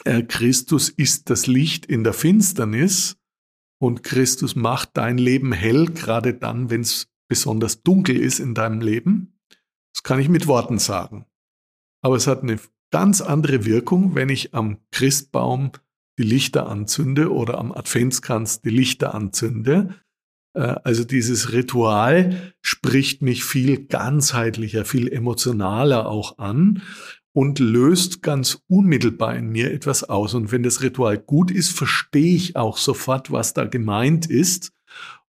äh, 0.04 0.24
Christus 0.24 0.90
ist 0.90 1.30
das 1.30 1.48
Licht 1.48 1.86
in 1.86 2.04
der 2.04 2.14
Finsternis 2.14 3.18
und 3.80 4.04
Christus 4.04 4.56
macht 4.56 4.98
dein 4.98 5.18
Leben 5.18 5.52
hell, 5.52 5.86
gerade 5.86 6.34
dann, 6.34 6.70
wenn 6.70 6.82
es 6.82 7.08
besonders 7.28 7.84
dunkel 7.84 8.18
ist 8.18 8.40
in 8.40 8.54
deinem 8.54 8.82
Leben. 8.82 9.40
Das 9.94 10.04
kann 10.04 10.20
ich 10.20 10.30
mit 10.30 10.48
Worten 10.48 10.80
sagen. 10.80 11.26
Aber 12.02 12.16
es 12.16 12.28
hat 12.28 12.44
eine 12.44 12.60
ganz 12.96 13.20
andere 13.20 13.66
Wirkung, 13.66 14.16
wenn 14.16 14.30
ich 14.30 14.54
am 14.54 14.78
Christbaum 14.94 15.72
die 16.18 16.24
Lichter 16.24 16.70
anzünde 16.70 17.34
oder 17.34 17.58
am 17.58 17.74
Adventskranz 17.74 18.62
die 18.62 18.70
Lichter 18.70 19.14
anzünde. 19.14 19.96
Äh, 20.54 20.76
also 20.86 21.04
dieses 21.04 21.52
Ritual 21.52 22.54
spricht 22.62 23.22
mich 23.22 23.44
viel 23.44 23.86
ganzheitlicher, 23.88 24.86
viel 24.86 25.12
emotionaler 25.12 26.08
auch 26.08 26.38
an 26.38 26.84
und 27.34 27.60
löst 27.60 28.22
ganz 28.22 28.62
unmittelbar 28.70 29.36
in 29.36 29.50
mir 29.50 29.74
etwas 29.74 30.06
aus. 30.06 30.34
Und 30.34 30.54
wenn 30.54 30.64
das 30.64 30.82
Ritual 30.82 31.18
gut 31.18 31.52
ist, 31.52 31.72
verstehe 31.72 32.34
ich 32.34 32.56
auch 32.56 32.78
sofort, 32.78 33.30
was 33.30 33.54
da 33.54 33.66
gemeint 33.66 34.26
ist 34.26 34.72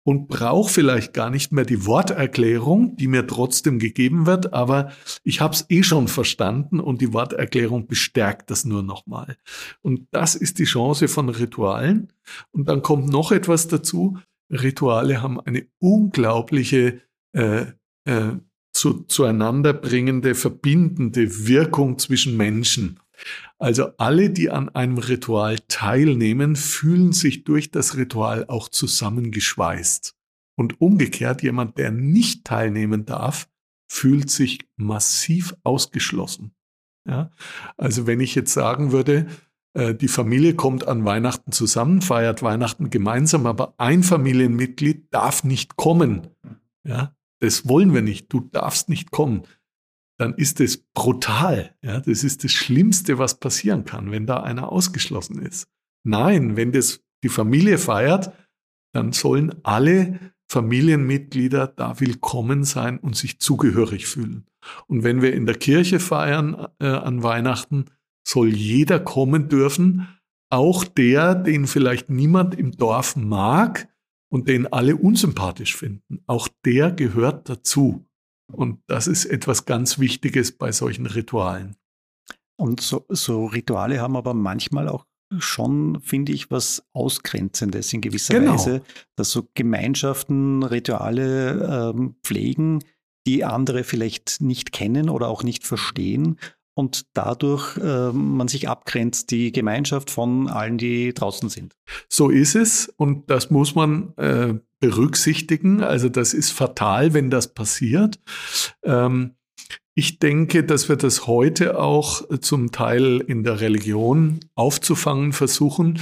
und 0.06 0.28
brauche 0.28 0.72
vielleicht 0.72 1.14
gar 1.14 1.30
nicht 1.30 1.50
mehr 1.50 1.64
die 1.64 1.84
Worterklärung, 1.84 2.94
die 2.96 3.08
mir 3.08 3.26
trotzdem 3.26 3.80
gegeben 3.80 4.24
wird, 4.24 4.52
aber 4.52 4.92
ich 5.24 5.40
habe 5.40 5.52
es 5.52 5.66
eh 5.68 5.82
schon 5.82 6.06
verstanden 6.06 6.78
und 6.78 7.00
die 7.00 7.12
Worterklärung 7.12 7.88
bestärkt 7.88 8.52
das 8.52 8.64
nur 8.64 8.84
nochmal. 8.84 9.36
Und 9.82 10.06
das 10.12 10.36
ist 10.36 10.60
die 10.60 10.64
Chance 10.64 11.08
von 11.08 11.28
Ritualen. 11.28 12.12
Und 12.52 12.68
dann 12.68 12.82
kommt 12.82 13.08
noch 13.08 13.32
etwas 13.32 13.66
dazu. 13.66 14.16
Rituale 14.48 15.22
haben 15.22 15.40
eine 15.40 15.66
unglaubliche 15.80 17.00
äh, 17.32 17.66
äh, 18.04 18.36
zu, 18.72 19.02
zueinander 19.08 19.72
bringende, 19.72 20.36
verbindende 20.36 21.48
Wirkung 21.48 21.98
zwischen 21.98 22.36
Menschen. 22.36 23.00
Also 23.59 23.90
alle, 23.96 24.31
die 24.31 24.50
an 24.50 24.68
einem 24.68 24.98
Ritual 24.98 25.59
teilnehmen, 25.68 26.57
fühlen 26.57 27.12
sich 27.12 27.44
durch 27.44 27.70
das 27.70 27.96
Ritual 27.96 28.44
auch 28.48 28.68
zusammengeschweißt. 28.68 30.14
Und 30.59 30.81
umgekehrt, 30.81 31.42
jemand, 31.42 31.79
der 31.79 31.90
nicht 31.90 32.44
teilnehmen 32.44 33.05
darf, 33.05 33.48
fühlt 33.88 34.31
sich 34.31 34.61
massiv 34.76 35.55
ausgeschlossen. 35.62 36.55
Ja? 37.07 37.31
Also 37.76 38.07
wenn 38.07 38.20
ich 38.20 38.35
jetzt 38.35 38.52
sagen 38.52 38.92
würde, 38.92 39.26
äh, 39.74 39.94
die 39.94 40.09
Familie 40.09 40.55
kommt 40.55 40.88
an 40.88 41.05
Weihnachten 41.05 41.52
zusammen, 41.52 42.02
feiert 42.02 42.42
Weihnachten 42.42 42.90
gemeinsam, 42.90 43.46
aber 43.46 43.74
ein 43.79 44.02
Familienmitglied 44.02 45.12
darf 45.12 45.44
nicht 45.44 45.76
kommen. 45.76 46.29
Ja, 46.85 47.14
das 47.40 47.68
wollen 47.68 47.92
wir 47.94 48.02
nicht. 48.02 48.33
Du 48.33 48.40
darfst 48.40 48.88
nicht 48.88 49.11
kommen 49.11 49.42
dann 50.18 50.35
ist 50.35 50.61
es 50.61 50.79
brutal. 50.94 51.74
Ja, 51.83 52.00
das 52.00 52.24
ist 52.24 52.44
das 52.44 52.52
Schlimmste, 52.52 53.18
was 53.18 53.38
passieren 53.38 53.85
kann, 53.85 54.11
wenn 54.11 54.26
da 54.26 54.42
einer 54.42 54.72
ausgeschlossen 54.72 55.42
ist. 55.42 55.68
Nein, 56.05 56.57
wenn 56.57 56.72
das 56.72 57.02
die 57.22 57.29
Familie 57.29 57.79
feiert, 57.79 58.33
dann 58.92 59.12
sollen 59.12 59.55
alle 59.62 60.20
Familienmitglieder 60.48 61.66
da 61.66 62.00
willkommen 62.00 62.64
sein 62.64 62.98
und 62.98 63.16
sich 63.16 63.40
zugehörig 63.40 64.07
fühlen. 64.07 64.46
Und 64.87 65.02
wenn 65.02 65.22
wir 65.22 65.35
in 65.35 65.46
der 65.46 65.57
Kirche 65.57 66.00
feiern 66.00 66.68
äh, 66.79 66.87
an 66.87 67.22
Weihnachten, 67.22 67.87
soll 68.26 68.55
jeder 68.55 69.00
kommen 69.00 69.48
dürfen, 69.48 70.09
auch 70.50 70.85
der, 70.85 71.35
den 71.35 71.66
vielleicht 71.66 72.09
niemand 72.09 72.55
im 72.55 72.72
Dorf 72.72 73.16
mag 73.16 73.88
und 74.29 74.48
den 74.48 74.72
alle 74.72 74.96
unsympathisch 74.96 75.76
finden. 75.76 76.22
Auch 76.26 76.48
der 76.64 76.92
gehört 76.92 77.48
dazu. 77.48 78.07
Und 78.52 78.80
das 78.87 79.06
ist 79.06 79.24
etwas 79.24 79.64
ganz 79.64 79.98
Wichtiges 79.98 80.52
bei 80.52 80.72
solchen 80.72 81.06
Ritualen. 81.06 81.76
Und 82.56 82.80
so, 82.80 83.04
so 83.09 83.46
Rituale 83.46 84.00
haben 84.00 84.16
aber 84.16 84.35
manchmal 84.35 84.88
auch 84.88 85.04
schon, 85.38 86.00
finde 86.00 86.32
ich, 86.32 86.50
was 86.50 86.85
Ausgrenzendes 86.92 87.92
in 87.92 88.00
gewisser 88.00 88.38
genau. 88.38 88.54
Weise, 88.54 88.82
dass 89.16 89.30
so 89.30 89.48
Gemeinschaften 89.54 90.62
Rituale 90.62 91.92
ähm, 91.94 92.16
pflegen, 92.22 92.82
die 93.26 93.44
andere 93.44 93.82
vielleicht 93.82 94.40
nicht 94.40 94.72
kennen 94.72 95.11
oder 95.11 95.28
auch 95.28 95.42
nicht 95.42 95.64
verstehen 95.64 96.38
und 96.76 97.06
dadurch 97.14 97.78
äh, 97.78 98.12
man 98.12 98.48
sich 98.48 98.68
abgrenzt, 98.68 99.30
die 99.30 99.50
Gemeinschaft 99.50 100.10
von 100.10 100.48
allen, 100.48 100.76
die 100.76 101.14
draußen 101.14 101.48
sind. 101.48 101.74
So 102.08 102.28
ist 102.28 102.54
es 102.54 102.92
und 102.96 103.30
das 103.30 103.50
muss 103.50 103.74
man 103.74 104.12
äh, 104.18 104.54
berücksichtigen. 104.78 105.82
Also 105.82 106.10
das 106.10 106.34
ist 106.34 106.52
fatal, 106.52 107.14
wenn 107.14 107.30
das 107.30 107.54
passiert. 107.54 108.20
Ähm, 108.84 109.36
ich 109.94 110.18
denke, 110.18 110.64
dass 110.64 110.90
wir 110.90 110.96
das 110.96 111.26
heute 111.26 111.78
auch 111.78 112.22
zum 112.40 112.72
Teil 112.72 113.24
in 113.26 113.42
der 113.42 113.62
Religion 113.62 114.40
aufzufangen 114.54 115.32
versuchen. 115.32 115.98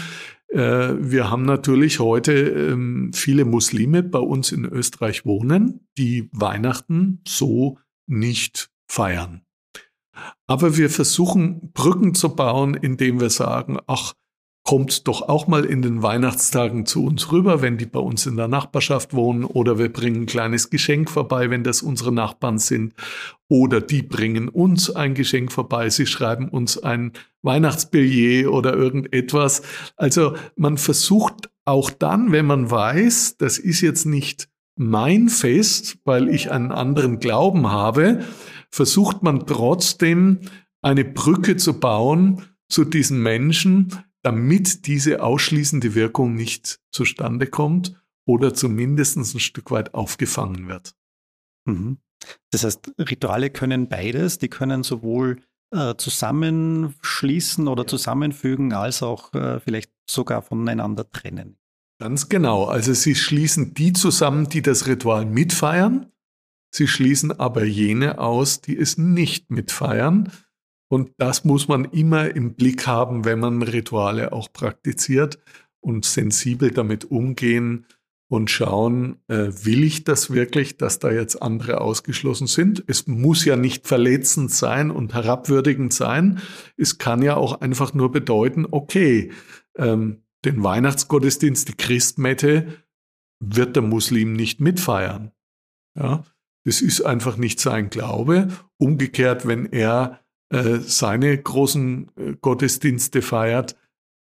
Äh, 0.49 0.59
wir 0.99 1.31
haben 1.31 1.45
natürlich 1.45 2.01
heute 2.01 2.33
ähm, 2.33 3.13
viele 3.15 3.45
Muslime 3.45 4.03
bei 4.03 4.19
uns 4.19 4.51
in 4.51 4.65
Österreich 4.65 5.25
wohnen, 5.25 5.87
die 5.97 6.29
Weihnachten 6.33 7.21
so 7.29 7.79
nicht 8.09 8.71
feiern. 8.89 9.45
Aber 10.47 10.77
wir 10.77 10.91
versuchen 10.91 11.73
Brücken 11.73 12.15
zu 12.15 12.35
bauen, 12.35 12.75
indem 12.75 13.21
wir 13.21 13.31
sagen, 13.31 13.79
ach, 13.87 14.15
kommt 14.65 15.07
doch 15.07 15.29
auch 15.29 15.47
mal 15.47 15.65
in 15.67 15.83
den 15.83 16.03
Weihnachtstagen 16.03 16.87
zu 16.87 17.05
uns 17.05 17.31
rüber, 17.31 17.61
wenn 17.61 17.77
die 17.77 17.85
bei 17.85 18.01
uns 18.01 18.25
in 18.25 18.37
der 18.37 18.49
Nachbarschaft 18.49 19.13
wohnen, 19.13 19.45
oder 19.45 19.79
wir 19.79 19.93
bringen 19.93 20.23
ein 20.23 20.27
kleines 20.27 20.71
Geschenk 20.71 21.11
vorbei, 21.11 21.51
wenn 21.51 21.65
das 21.65 21.83
unsere 21.83 22.13
Nachbarn 22.13 22.59
sind, 22.59 22.95
oder 23.49 23.83
die 23.83 24.03
bringen 24.03 24.49
uns 24.49 24.91
ein 24.91 25.13
Geschenk 25.13 25.53
vorbei, 25.53 25.91
sie 25.91 26.07
schreiben 26.07 26.49
uns 26.49 26.83
ein 26.83 27.13
Weihnachtsbillet 27.43 28.47
oder 28.47 28.75
irgendetwas. 28.75 29.61
Also 29.97 30.35
man 30.57 30.79
versucht 30.79 31.51
auch 31.67 31.91
dann, 31.91 32.33
wenn 32.33 32.47
man 32.47 32.71
weiß, 32.71 33.37
das 33.37 33.59
ist 33.59 33.83
jetzt 33.83 34.07
nicht 34.07 34.49
mein 34.77 35.29
Fest, 35.29 35.99
weil 36.05 36.29
ich 36.31 36.51
einen 36.51 36.73
anderen 36.73 37.19
Glauben 37.21 37.71
habe, 37.71 38.25
versucht 38.75 39.23
man 39.23 39.47
trotzdem 39.47 40.41
eine 40.83 41.05
Brücke 41.05 41.57
zu 41.57 41.79
bauen 41.79 42.43
zu 42.69 42.85
diesen 42.85 43.23
Menschen, 43.23 44.05
damit 44.23 44.89
diese 44.89 45.23
ausschließende 45.23 45.95
Wirkung 45.95 46.35
nicht 46.35 46.81
zustande 46.91 47.47
kommt 47.47 47.95
oder 48.27 48.53
zumindest 48.53 49.17
ein 49.17 49.25
Stück 49.39 49.71
weit 49.71 49.95
aufgefangen 49.95 50.67
wird. 50.67 50.97
Mhm. 51.67 51.99
Das 52.51 52.65
heißt, 52.65 52.95
Rituale 52.99 53.51
können 53.51 53.89
beides, 53.89 54.39
die 54.39 54.49
können 54.49 54.83
sowohl 54.83 55.41
äh, 55.71 55.95
zusammenschließen 55.97 57.69
oder 57.69 57.87
zusammenfügen, 57.87 58.73
als 58.73 59.05
auch 59.05 59.33
äh, 59.35 59.61
vielleicht 59.61 59.93
sogar 60.11 60.43
voneinander 60.43 61.09
trennen. 61.09 61.59
Ganz 62.01 62.29
genau. 62.29 62.65
Also 62.65 62.93
sie 62.93 63.15
schließen 63.15 63.73
die 63.75 63.93
zusammen, 63.93 64.49
die 64.49 64.63
das 64.63 64.89
Ritual 64.89 65.27
mitfeiern. 65.27 66.11
Sie 66.75 66.89
schließen 66.89 67.31
aber 67.31 67.63
jene 67.63 68.19
aus, 68.19 68.61
die 68.61 68.77
es 68.77 68.99
nicht 68.99 69.49
mitfeiern. 69.49 70.33
Und 70.89 71.13
das 71.19 71.45
muss 71.45 71.69
man 71.69 71.85
immer 71.85 72.35
im 72.35 72.55
Blick 72.55 72.89
haben, 72.89 73.25
wenn 73.25 73.39
man 73.39 73.63
Rituale 73.63 74.33
auch 74.33 74.53
praktiziert 74.53 75.39
und 75.79 76.05
sensibel 76.05 76.73
damit 76.73 77.05
umgehen 77.05 77.87
und 78.29 78.51
schauen, 78.51 79.21
äh, 79.29 79.53
will 79.63 79.85
ich 79.85 80.03
das 80.03 80.33
wirklich, 80.33 80.77
dass 80.77 80.99
da 80.99 81.13
jetzt 81.13 81.41
andere 81.41 81.81
ausgeschlossen 81.81 82.49
sind? 82.49 82.83
Es 82.89 83.07
muss 83.07 83.45
ja 83.45 83.55
nicht 83.55 83.87
verletzend 83.87 84.51
sein 84.51 84.91
und 84.91 85.15
herabwürdigend 85.15 85.95
sein. 85.95 86.41
Es 86.77 86.99
kann 86.99 87.23
ja 87.23 87.37
auch 87.37 87.61
einfach 87.61 87.95
nur 87.95 88.11
bedeuten, 88.11 88.67
okay, 88.69 89.31
ähm, 89.77 90.25
den 90.45 90.65
Weihnachtsgottesdienst, 90.65 91.69
die 91.69 91.77
Christmette 91.77 92.67
wird 93.39 93.77
der 93.77 93.85
Muslim 93.85 94.33
nicht 94.33 94.61
mitfeiern. 94.61 95.31
Ja, 95.97 96.25
das 96.65 96.81
ist 96.81 97.03
einfach 97.03 97.37
nicht 97.37 97.61
sein 97.61 97.91
Glaube. 97.91 98.49
Umgekehrt, 98.79 99.47
wenn 99.47 99.67
er 99.67 100.21
äh, 100.51 100.79
seine 100.79 101.37
großen 101.37 102.11
äh, 102.17 102.35
Gottesdienste 102.41 103.23
feiert, 103.23 103.77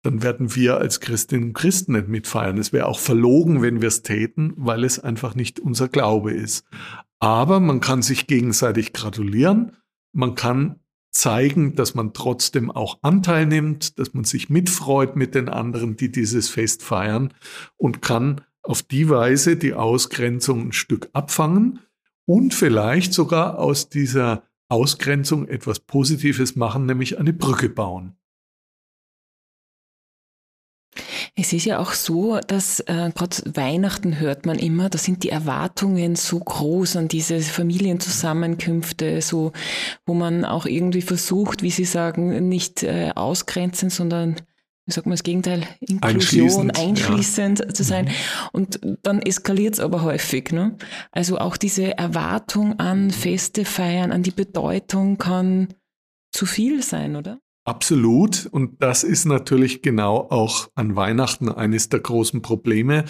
dann 0.03 0.23
werden 0.23 0.55
wir 0.55 0.77
als 0.77 1.01
Christinnen 1.01 1.49
und 1.49 1.53
Christen 1.53 1.93
nicht 1.93 2.07
mitfeiern. 2.07 2.57
Es 2.57 2.71
wäre 2.71 2.85
auch 2.87 2.99
verlogen, 2.99 3.61
wenn 3.61 3.81
wir 3.81 3.89
es 3.89 4.01
täten, 4.01 4.53
weil 4.55 4.85
es 4.85 4.99
einfach 4.99 5.35
nicht 5.35 5.59
unser 5.59 5.89
Glaube 5.89 6.31
ist. 6.31 6.65
Aber 7.19 7.59
man 7.59 7.81
kann 7.81 8.01
sich 8.01 8.27
gegenseitig 8.27 8.93
gratulieren. 8.93 9.73
Man 10.13 10.35
kann 10.35 10.79
zeigen, 11.11 11.75
dass 11.75 11.95
man 11.95 12.13
trotzdem 12.13 12.71
auch 12.71 12.99
Anteil 13.01 13.45
nimmt, 13.45 13.99
dass 13.99 14.13
man 14.13 14.23
sich 14.23 14.49
mitfreut 14.49 15.17
mit 15.17 15.35
den 15.35 15.49
anderen, 15.49 15.97
die 15.97 16.11
dieses 16.11 16.47
Fest 16.47 16.81
feiern 16.83 17.33
und 17.75 18.01
kann 18.01 18.41
auf 18.61 18.83
die 18.83 19.09
Weise 19.09 19.57
die 19.57 19.73
Ausgrenzung 19.73 20.67
ein 20.67 20.71
Stück 20.73 21.09
abfangen 21.13 21.79
und 22.29 22.53
vielleicht 22.53 23.11
sogar 23.11 23.57
aus 23.57 23.89
dieser 23.89 24.43
Ausgrenzung 24.69 25.47
etwas 25.47 25.79
Positives 25.79 26.55
machen, 26.55 26.85
nämlich 26.85 27.17
eine 27.17 27.33
Brücke 27.33 27.69
bauen. 27.69 28.15
Es 31.35 31.53
ist 31.53 31.65
ja 31.65 31.79
auch 31.79 31.93
so, 31.93 32.39
dass 32.39 32.81
äh, 32.81 33.11
gerade 33.15 33.37
Weihnachten 33.55 34.19
hört 34.19 34.45
man 34.45 34.59
immer, 34.59 34.89
da 34.89 34.99
sind 34.99 35.23
die 35.23 35.29
Erwartungen 35.29 36.15
so 36.15 36.37
groß 36.37 36.97
an 36.97 37.07
diese 37.07 37.39
Familienzusammenkünfte, 37.39 39.21
so 39.23 39.51
wo 40.05 40.13
man 40.13 40.45
auch 40.45 40.67
irgendwie 40.67 41.01
versucht, 41.01 41.63
wie 41.63 41.71
Sie 41.71 41.85
sagen, 41.85 42.47
nicht 42.47 42.83
äh, 42.83 43.11
ausgrenzen, 43.15 43.89
sondern 43.89 44.35
wie 44.89 44.93
sagt 44.93 45.05
man 45.05 45.13
das 45.13 45.23
Gegenteil, 45.23 45.67
Inklusion, 45.81 46.71
einschließend, 46.71 46.79
einschließend 46.79 47.59
ja. 47.59 47.73
zu 47.73 47.83
sein. 47.83 48.05
Mhm. 48.05 48.11
Und 48.51 48.79
dann 49.03 49.21
eskaliert 49.21 49.75
es 49.75 49.79
aber 49.79 50.01
häufig. 50.01 50.51
Ne? 50.51 50.77
Also 51.11 51.37
auch 51.37 51.57
diese 51.57 51.97
Erwartung 51.97 52.79
an 52.79 53.11
Feste 53.11 53.65
feiern, 53.65 54.11
an 54.11 54.23
die 54.23 54.31
Bedeutung 54.31 55.17
kann 55.17 55.75
zu 56.31 56.45
viel 56.45 56.81
sein, 56.81 57.15
oder? 57.15 57.39
Absolut. 57.65 58.47
Und 58.47 58.81
das 58.81 59.03
ist 59.03 59.25
natürlich 59.25 59.83
genau 59.83 60.27
auch 60.31 60.69
an 60.73 60.95
Weihnachten 60.95 61.49
eines 61.49 61.89
der 61.89 61.99
großen 61.99 62.41
Probleme. 62.41 63.05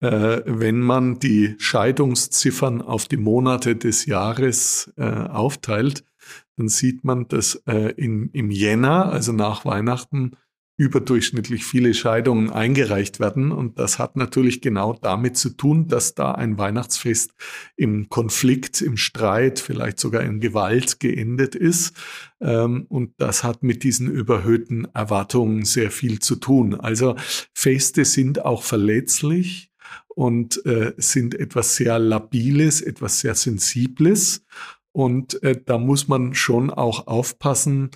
Äh, 0.00 0.40
wenn 0.44 0.80
man 0.80 1.20
die 1.20 1.54
Scheidungsziffern 1.58 2.82
auf 2.82 3.06
die 3.06 3.16
Monate 3.16 3.76
des 3.76 4.06
Jahres 4.06 4.92
äh, 4.96 5.04
aufteilt, 5.04 6.04
dann 6.56 6.68
sieht 6.68 7.04
man, 7.04 7.28
dass 7.28 7.62
äh, 7.66 7.92
in, 7.96 8.30
im 8.32 8.50
Jänner, 8.50 9.12
also 9.12 9.32
nach 9.32 9.64
Weihnachten, 9.64 10.32
überdurchschnittlich 10.76 11.64
viele 11.64 11.92
Scheidungen 11.92 12.50
eingereicht 12.50 13.20
werden. 13.20 13.52
Und 13.52 13.78
das 13.78 13.98
hat 13.98 14.16
natürlich 14.16 14.60
genau 14.62 14.94
damit 14.94 15.36
zu 15.36 15.50
tun, 15.50 15.86
dass 15.86 16.14
da 16.14 16.32
ein 16.32 16.56
Weihnachtsfest 16.58 17.34
im 17.76 18.08
Konflikt, 18.08 18.80
im 18.80 18.96
Streit, 18.96 19.60
vielleicht 19.60 20.00
sogar 20.00 20.22
in 20.22 20.40
Gewalt 20.40 20.98
geendet 20.98 21.54
ist. 21.54 21.94
Ähm, 22.40 22.86
und 22.88 23.12
das 23.18 23.44
hat 23.44 23.62
mit 23.62 23.82
diesen 23.82 24.10
überhöhten 24.10 24.86
Erwartungen 24.94 25.64
sehr 25.64 25.90
viel 25.90 26.20
zu 26.20 26.36
tun. 26.36 26.74
Also 26.74 27.16
Feste 27.54 28.04
sind 28.04 28.44
auch 28.44 28.62
verletzlich 28.62 29.70
und 30.08 30.64
äh, 30.64 30.94
sind 30.96 31.34
etwas 31.34 31.76
sehr 31.76 31.98
Labiles, 31.98 32.80
etwas 32.80 33.20
sehr 33.20 33.34
Sensibles. 33.34 34.44
Und 34.92 35.42
äh, 35.42 35.60
da 35.64 35.78
muss 35.78 36.08
man 36.08 36.34
schon 36.34 36.70
auch 36.70 37.06
aufpassen, 37.06 37.90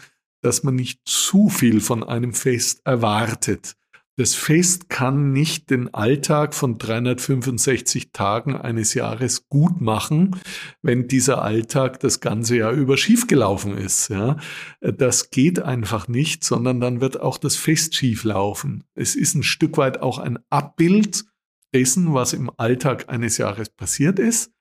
dass 0.47 0.63
man 0.63 0.77
nicht 0.77 1.01
zu 1.05 1.49
viel 1.49 1.81
von 1.81 2.05
einem 2.05 2.33
Fest 2.33 2.81
erwartet. 2.85 3.75
Das 4.17 4.37
Fest 4.37 4.89
kann 4.89 5.33
nicht 5.33 5.71
den 5.71 5.93
Alltag 5.93 6.55
von 6.55 6.79
365 6.79 8.13
Tagen 8.13 8.57
eines 8.57 8.95
Jahres 8.95 9.49
gut 9.49 9.81
machen, 9.81 10.37
wenn 10.83 11.09
dieser 11.09 11.43
Alltag 11.43 11.99
das 11.99 12.21
ganze 12.21 12.57
Jahr 12.59 12.73
über 12.73 12.97
schiefgelaufen 12.97 13.77
ist. 13.77 14.09
Ja. 14.09 14.37
Das 14.81 15.31
geht 15.31 15.59
einfach 15.61 16.07
nicht, 16.07 16.45
sondern 16.45 16.81
dann 16.81 17.01
wird 17.01 17.21
auch 17.21 17.39
das 17.39 17.57
Fest 17.57 17.97
schieflaufen. 17.97 18.85
Es 18.95 19.17
ist 19.17 19.35
ein 19.35 19.43
Stück 19.43 19.77
weit 19.77 20.01
auch 20.01 20.19
ein 20.19 20.39
Abbild 20.49 21.25
dessen, 21.75 22.15
was 22.15 22.33
im 22.33 22.53
Alltag 22.57 23.09
eines 23.09 23.37
Jahres 23.37 23.69
passiert 23.69 24.21
ist. 24.21 24.53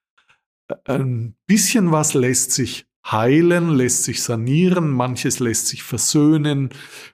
Ein 0.86 1.36
bisschen 1.46 1.92
was 1.92 2.16
lässt 2.16 2.52
sich 2.54 2.88
heilen, 3.12 3.70
lässt 3.70 4.04
sich 4.04 4.24
sanieren, 4.24 4.90
manches 4.90 5.40
lässt 5.40 5.68
sich 5.68 5.84
versöhnen, 5.84 6.70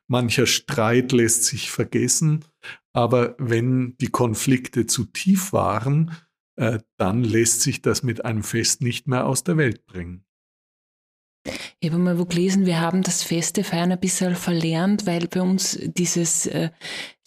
mancher 0.08 0.46
Streit 0.46 1.12
lässt 1.12 1.46
sich 1.46 1.72
vergessen. 1.72 2.46
Aber 2.94 3.36
wenn 3.38 3.96
die 4.00 4.10
Konflikte 4.10 4.86
zu 4.86 5.06
tief 5.06 5.54
waren, 5.54 6.12
äh, 6.58 6.80
dann 6.98 7.24
lässt 7.24 7.62
sich 7.62 7.82
das 7.82 8.04
mit 8.04 8.26
einem 8.26 8.44
Fest 8.44 8.82
nicht 8.82 9.08
mehr 9.08 9.26
aus 9.26 9.44
der 9.44 9.58
Welt 9.58 9.86
bringen. 9.86 10.26
Ich 11.80 11.90
habe 11.90 12.00
mal 12.00 12.20
wo 12.20 12.26
gelesen, 12.26 12.68
wir 12.68 12.80
haben 12.80 13.02
das 13.02 13.24
feste 13.24 13.64
Feiern 13.64 13.92
ein 13.92 14.00
bisschen 14.00 14.36
verlernt, 14.36 15.08
weil 15.08 15.28
bei 15.28 15.42
uns 15.42 15.80
dieses 15.82 16.46
äh, 16.46 16.70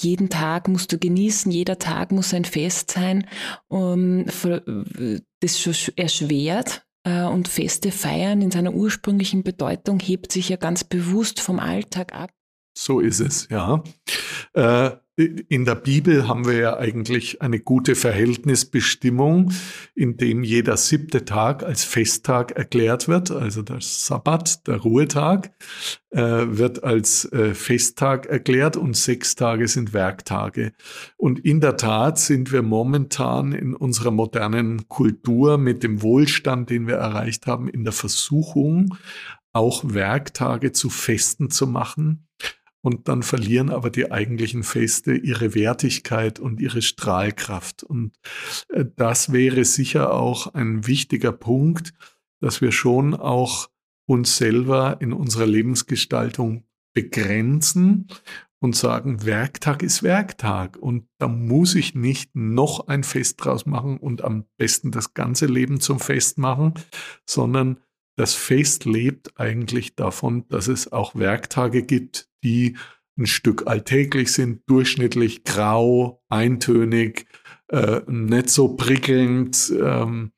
jeden 0.01 0.31
Tag 0.31 0.69
musst 0.69 0.93
du 0.93 0.99
genießen, 0.99 1.51
jeder 1.51 1.79
Tag 1.81 2.13
muss 2.13 2.33
ein 2.33 2.45
Fest 2.45 2.93
sein, 2.93 3.27
um, 3.67 4.25
das 4.27 5.61
schon 5.61 5.75
erschwert, 5.97 6.77
äh, 6.77 6.84
und 7.11 7.49
Feste 7.49 7.93
feiern 7.93 8.41
in 8.41 8.51
seiner 8.51 8.73
ursprünglichen 8.73 9.43
Bedeutung 9.43 10.01
hebt 10.01 10.33
sich 10.33 10.49
ja 10.49 10.57
ganz 10.57 10.85
bewusst 10.85 11.41
vom 11.41 11.59
Alltag 11.59 12.15
ab. 12.15 12.31
So 12.77 13.01
ist 13.01 13.21
es, 13.21 13.49
ja. 13.51 13.83
Äh, 14.55 14.91
in 15.17 15.65
der 15.65 15.77
Bibel 15.77 16.27
haben 16.27 16.45
wir 16.45 16.57
ja 16.57 16.77
eigentlich 16.77 17.41
eine 17.41 17.61
gute 17.61 17.95
Verhältnisbestimmung, 17.95 19.53
in 19.95 20.17
dem 20.17 20.43
jeder 20.43 20.77
siebte 20.77 21.25
Tag 21.25 21.63
als 21.63 21.85
Festtag 21.85 22.53
erklärt 22.53 23.07
wird. 23.07 23.31
Also 23.31 23.63
der 23.63 23.81
Sabbat, 23.81 24.67
der 24.67 24.79
Ruhetag, 24.79 25.53
äh, 26.11 26.21
wird 26.21 26.83
als 26.83 27.31
äh, 27.33 27.55
Festtag 27.55 28.27
erklärt 28.27 28.77
und 28.77 28.97
sechs 28.97 29.37
Tage 29.37 29.69
sind 29.69 29.93
Werktage. 29.93 30.73
Und 31.17 31.39
in 31.39 31.61
der 31.61 31.77
Tat 31.77 32.19
sind 32.19 32.51
wir 32.51 32.63
momentan 32.63 33.53
in 33.53 33.75
unserer 33.75 34.11
modernen 34.11 34.89
Kultur 34.89 35.59
mit 35.59 35.85
dem 35.85 36.03
Wohlstand, 36.03 36.71
den 36.71 36.89
wir 36.89 36.97
erreicht 36.97 37.47
haben, 37.47 37.69
in 37.69 37.85
der 37.85 37.93
Versuchung, 37.93 38.97
auch 39.53 39.85
Werktage 39.85 40.73
zu 40.73 40.91
Festen 40.91 41.51
zu 41.51 41.69
machen 41.69 42.27
und 42.85 43.09
dann 43.09 43.23
verlieren 43.23 43.71
aber 43.71 43.89
die 43.89 44.13
eigentlichen 44.13 44.63
Feste 44.63 45.15
ihre 45.15 45.55
Wertigkeit 45.55 46.39
und 46.39 46.61
ihre 46.61 46.83
Strahlkraft. 46.83 47.83
Und 47.83 48.13
äh, 48.69 48.85
das 48.97 49.33
wäre 49.33 49.65
sicher 49.65 50.13
auch 50.13 50.53
ein 50.53 50.87
wichtiger 50.87 51.33
Punkt, 51.33 51.95
dass 52.43 52.61
wir 52.61 52.73
schon 52.73 53.15
auch 53.15 53.71
uns 54.07 54.37
selber 54.37 54.99
in 55.01 55.15
unserer 55.15 55.47
Lebensgestaltung 55.47 56.65
begrenzen 56.93 58.09
und 58.61 58.77
sagen, 58.77 59.25
Werktag 59.25 59.83
ist 59.83 60.03
Werktag 60.03 60.77
und 60.77 61.07
da 61.19 61.27
muss 61.27 61.75
ich 61.77 61.95
nicht 61.95 62.37
noch 62.37 62.89
ein 62.89 63.03
Fest 63.03 63.43
draus 63.43 63.65
machen 63.65 63.97
und 63.97 64.23
am 64.23 64.45
besten 64.59 64.91
das 64.91 65.15
ganze 65.15 65.47
Leben 65.47 65.81
zum 65.81 66.01
Fest 66.01 66.37
machen, 66.37 66.75
sondern 67.25 67.79
das 68.17 68.35
Fest 68.35 68.85
lebt 68.85 69.41
eigentlich 69.41 69.97
davon, 69.97 70.47
dass 70.49 70.69
es 70.69 70.93
auch 70.93 71.15
Werktage 71.15 71.83
gibt, 71.83 72.29
die 72.45 72.77
ein 73.19 73.27
Stück 73.27 73.67
alltäglich 73.67 74.33
sind, 74.33 74.63
durchschnittlich 74.69 75.45
grau, 75.45 76.23
eintönig, 76.29 77.27
äh, 77.69 78.03
nicht 78.07 78.51
so 78.51 78.77
prickelnd, 78.77 79.73
ähm, 79.81 80.33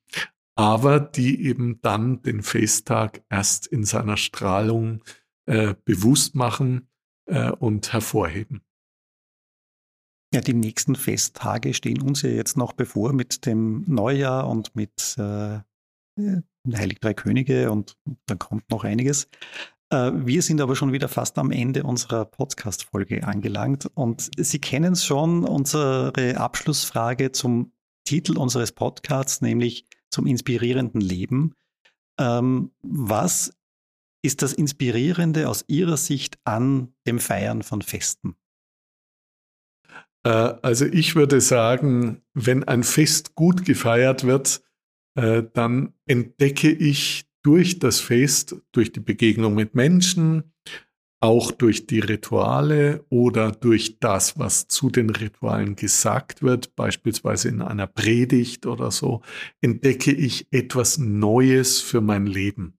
aber 0.55 1.01
die 1.01 1.45
eben 1.45 1.81
dann 1.83 2.23
den 2.23 2.43
Festtag 2.43 3.23
erst 3.29 3.67
in 3.67 3.85
seiner 3.85 4.17
Strahlung 4.17 5.03
äh, 5.47 5.75
bewusst 5.85 6.35
machen 6.35 6.89
äh, 7.27 7.51
und 7.51 7.93
hervorheben. 7.93 8.63
Ja, 10.35 10.41
die 10.41 10.55
nächsten 10.55 10.97
Festtage 10.97 11.73
stehen 11.73 12.03
uns 12.03 12.23
ja 12.23 12.31
jetzt 12.31 12.57
noch 12.57 12.73
bevor 12.73 13.13
mit 13.13 13.47
dem 13.47 13.85
Neujahr 13.87 14.49
und 14.49 14.75
mit 14.75 15.17
äh, 15.19 15.61
Heilig 16.75 16.99
Drei 17.01 17.15
Könige 17.15 17.71
und 17.71 17.97
dann 18.27 18.39
kommt 18.39 18.69
noch 18.71 18.85
einiges. 18.85 19.29
Äh, 19.91 20.13
wir 20.15 20.43
sind 20.43 20.61
aber 20.61 20.77
schon 20.77 20.93
wieder 20.93 21.09
fast 21.09 21.39
am 21.39 21.51
Ende 21.51 21.85
unserer 21.85 22.25
Podcast-Folge 22.25 23.27
angelangt 23.27 23.89
und 23.95 24.31
Sie 24.37 24.59
kennen 24.59 24.97
schon, 24.97 25.45
unsere 25.45 26.37
Abschlussfrage 26.37 27.33
zum 27.33 27.73
Titel 28.05 28.37
unseres 28.39 28.73
Podcasts, 28.73 29.41
nämlich 29.41 29.85
zum 30.11 30.27
inspirierenden 30.27 31.01
Leben. 31.01 31.55
Ähm, 32.19 32.73
was 32.83 33.53
ist 34.23 34.43
das 34.43 34.53
Inspirierende 34.53 35.49
aus 35.49 35.65
Ihrer 35.69 35.97
Sicht 35.97 36.39
an 36.45 36.95
dem 37.07 37.19
Feiern 37.19 37.63
von 37.63 37.83
Festen? 37.83 38.37
Äh, 40.25 40.31
also 40.31 40.85
ich 40.87 41.15
würde 41.15 41.41
sagen, 41.41 42.23
wenn 42.35 42.65
ein 42.65 42.83
Fest 42.83 43.35
gut 43.35 43.65
gefeiert 43.65 44.25
wird, 44.25 44.63
äh, 45.15 45.45
dann 45.53 45.95
entdecke 46.07 46.71
ich 46.71 47.26
durch 47.47 47.79
das 47.79 48.01
Fest, 48.01 48.57
durch 48.73 48.91
die 48.91 49.01
Begegnung 49.01 49.55
mit 49.55 49.77
Menschen, 49.77 50.53
auch 51.21 51.53
durch 51.53 51.87
die 51.87 52.01
Rituale 52.01 53.05
oder 53.09 53.53
durch 53.53 54.01
das, 54.01 54.37
was 54.37 54.67
zu 54.67 54.91
den 54.91 55.11
Ritualen 55.11 55.77
gesagt 55.77 56.43
wird, 56.43 56.75
beispielsweise 56.75 57.49
in 57.49 57.63
einer 57.63 57.87
Predigt 57.87 58.67
oder 58.67 58.91
so, 58.91 59.23
entdecke 59.61 60.13
ich 60.13 60.49
etwas 60.51 60.99
Neues 60.99 61.81
für 61.81 62.01
mein 62.01 62.27
Leben. 62.27 62.77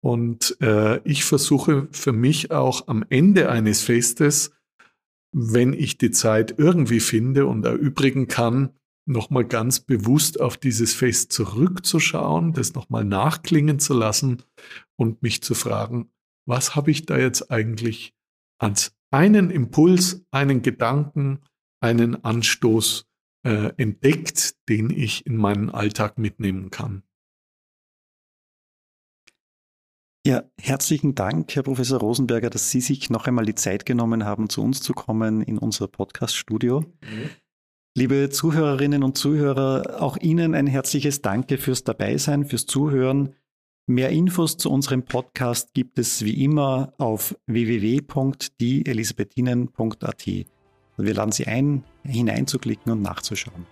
Und 0.00 0.56
äh, 0.60 1.00
ich 1.08 1.24
versuche 1.24 1.88
für 1.90 2.12
mich 2.12 2.52
auch 2.52 2.86
am 2.86 3.04
Ende 3.08 3.50
eines 3.50 3.82
Festes, 3.82 4.52
wenn 5.32 5.72
ich 5.72 5.98
die 5.98 6.12
Zeit 6.12 6.54
irgendwie 6.58 7.00
finde 7.00 7.46
und 7.46 7.64
erübrigen 7.64 8.28
kann, 8.28 8.70
nochmal 9.06 9.44
ganz 9.44 9.80
bewusst 9.80 10.40
auf 10.40 10.56
dieses 10.56 10.94
Fest 10.94 11.32
zurückzuschauen, 11.32 12.52
das 12.52 12.74
nochmal 12.74 13.04
nachklingen 13.04 13.78
zu 13.78 13.94
lassen 13.94 14.42
und 14.96 15.22
mich 15.22 15.42
zu 15.42 15.54
fragen, 15.54 16.10
was 16.46 16.74
habe 16.74 16.90
ich 16.90 17.06
da 17.06 17.18
jetzt 17.18 17.50
eigentlich 17.50 18.14
als 18.58 18.94
einen 19.10 19.50
Impuls, 19.50 20.24
einen 20.30 20.62
Gedanken, 20.62 21.40
einen 21.80 22.24
Anstoß 22.24 23.06
äh, 23.46 23.72
entdeckt, 23.76 24.56
den 24.68 24.90
ich 24.90 25.26
in 25.26 25.36
meinen 25.36 25.70
Alltag 25.70 26.18
mitnehmen 26.18 26.70
kann. 26.70 27.02
Ja, 30.26 30.42
herzlichen 30.58 31.14
Dank, 31.14 31.54
Herr 31.54 31.62
Professor 31.62 32.00
Rosenberger, 32.00 32.48
dass 32.48 32.70
Sie 32.70 32.80
sich 32.80 33.10
noch 33.10 33.26
einmal 33.26 33.44
die 33.44 33.54
Zeit 33.54 33.84
genommen 33.84 34.24
haben, 34.24 34.48
zu 34.48 34.62
uns 34.62 34.80
zu 34.80 34.94
kommen 34.94 35.42
in 35.42 35.58
unser 35.58 35.86
Podcast-Studio. 35.86 36.80
Mhm. 36.80 37.30
Liebe 37.96 38.28
Zuhörerinnen 38.28 39.04
und 39.04 39.16
Zuhörer, 39.16 40.02
auch 40.02 40.16
Ihnen 40.16 40.56
ein 40.56 40.66
herzliches 40.66 41.22
Danke 41.22 41.58
fürs 41.58 41.84
Dabeisein, 41.84 42.44
fürs 42.44 42.66
Zuhören. 42.66 43.36
Mehr 43.86 44.10
Infos 44.10 44.56
zu 44.56 44.68
unserem 44.68 45.04
Podcast 45.04 45.74
gibt 45.74 46.00
es 46.00 46.24
wie 46.24 46.42
immer 46.42 46.92
auf 46.98 47.36
www.dieelisabethinen.at. 47.46 50.26
Wir 50.26 51.14
laden 51.14 51.30
Sie 51.30 51.46
ein, 51.46 51.84
hineinzuklicken 52.02 52.90
und 52.90 53.02
nachzuschauen. 53.02 53.64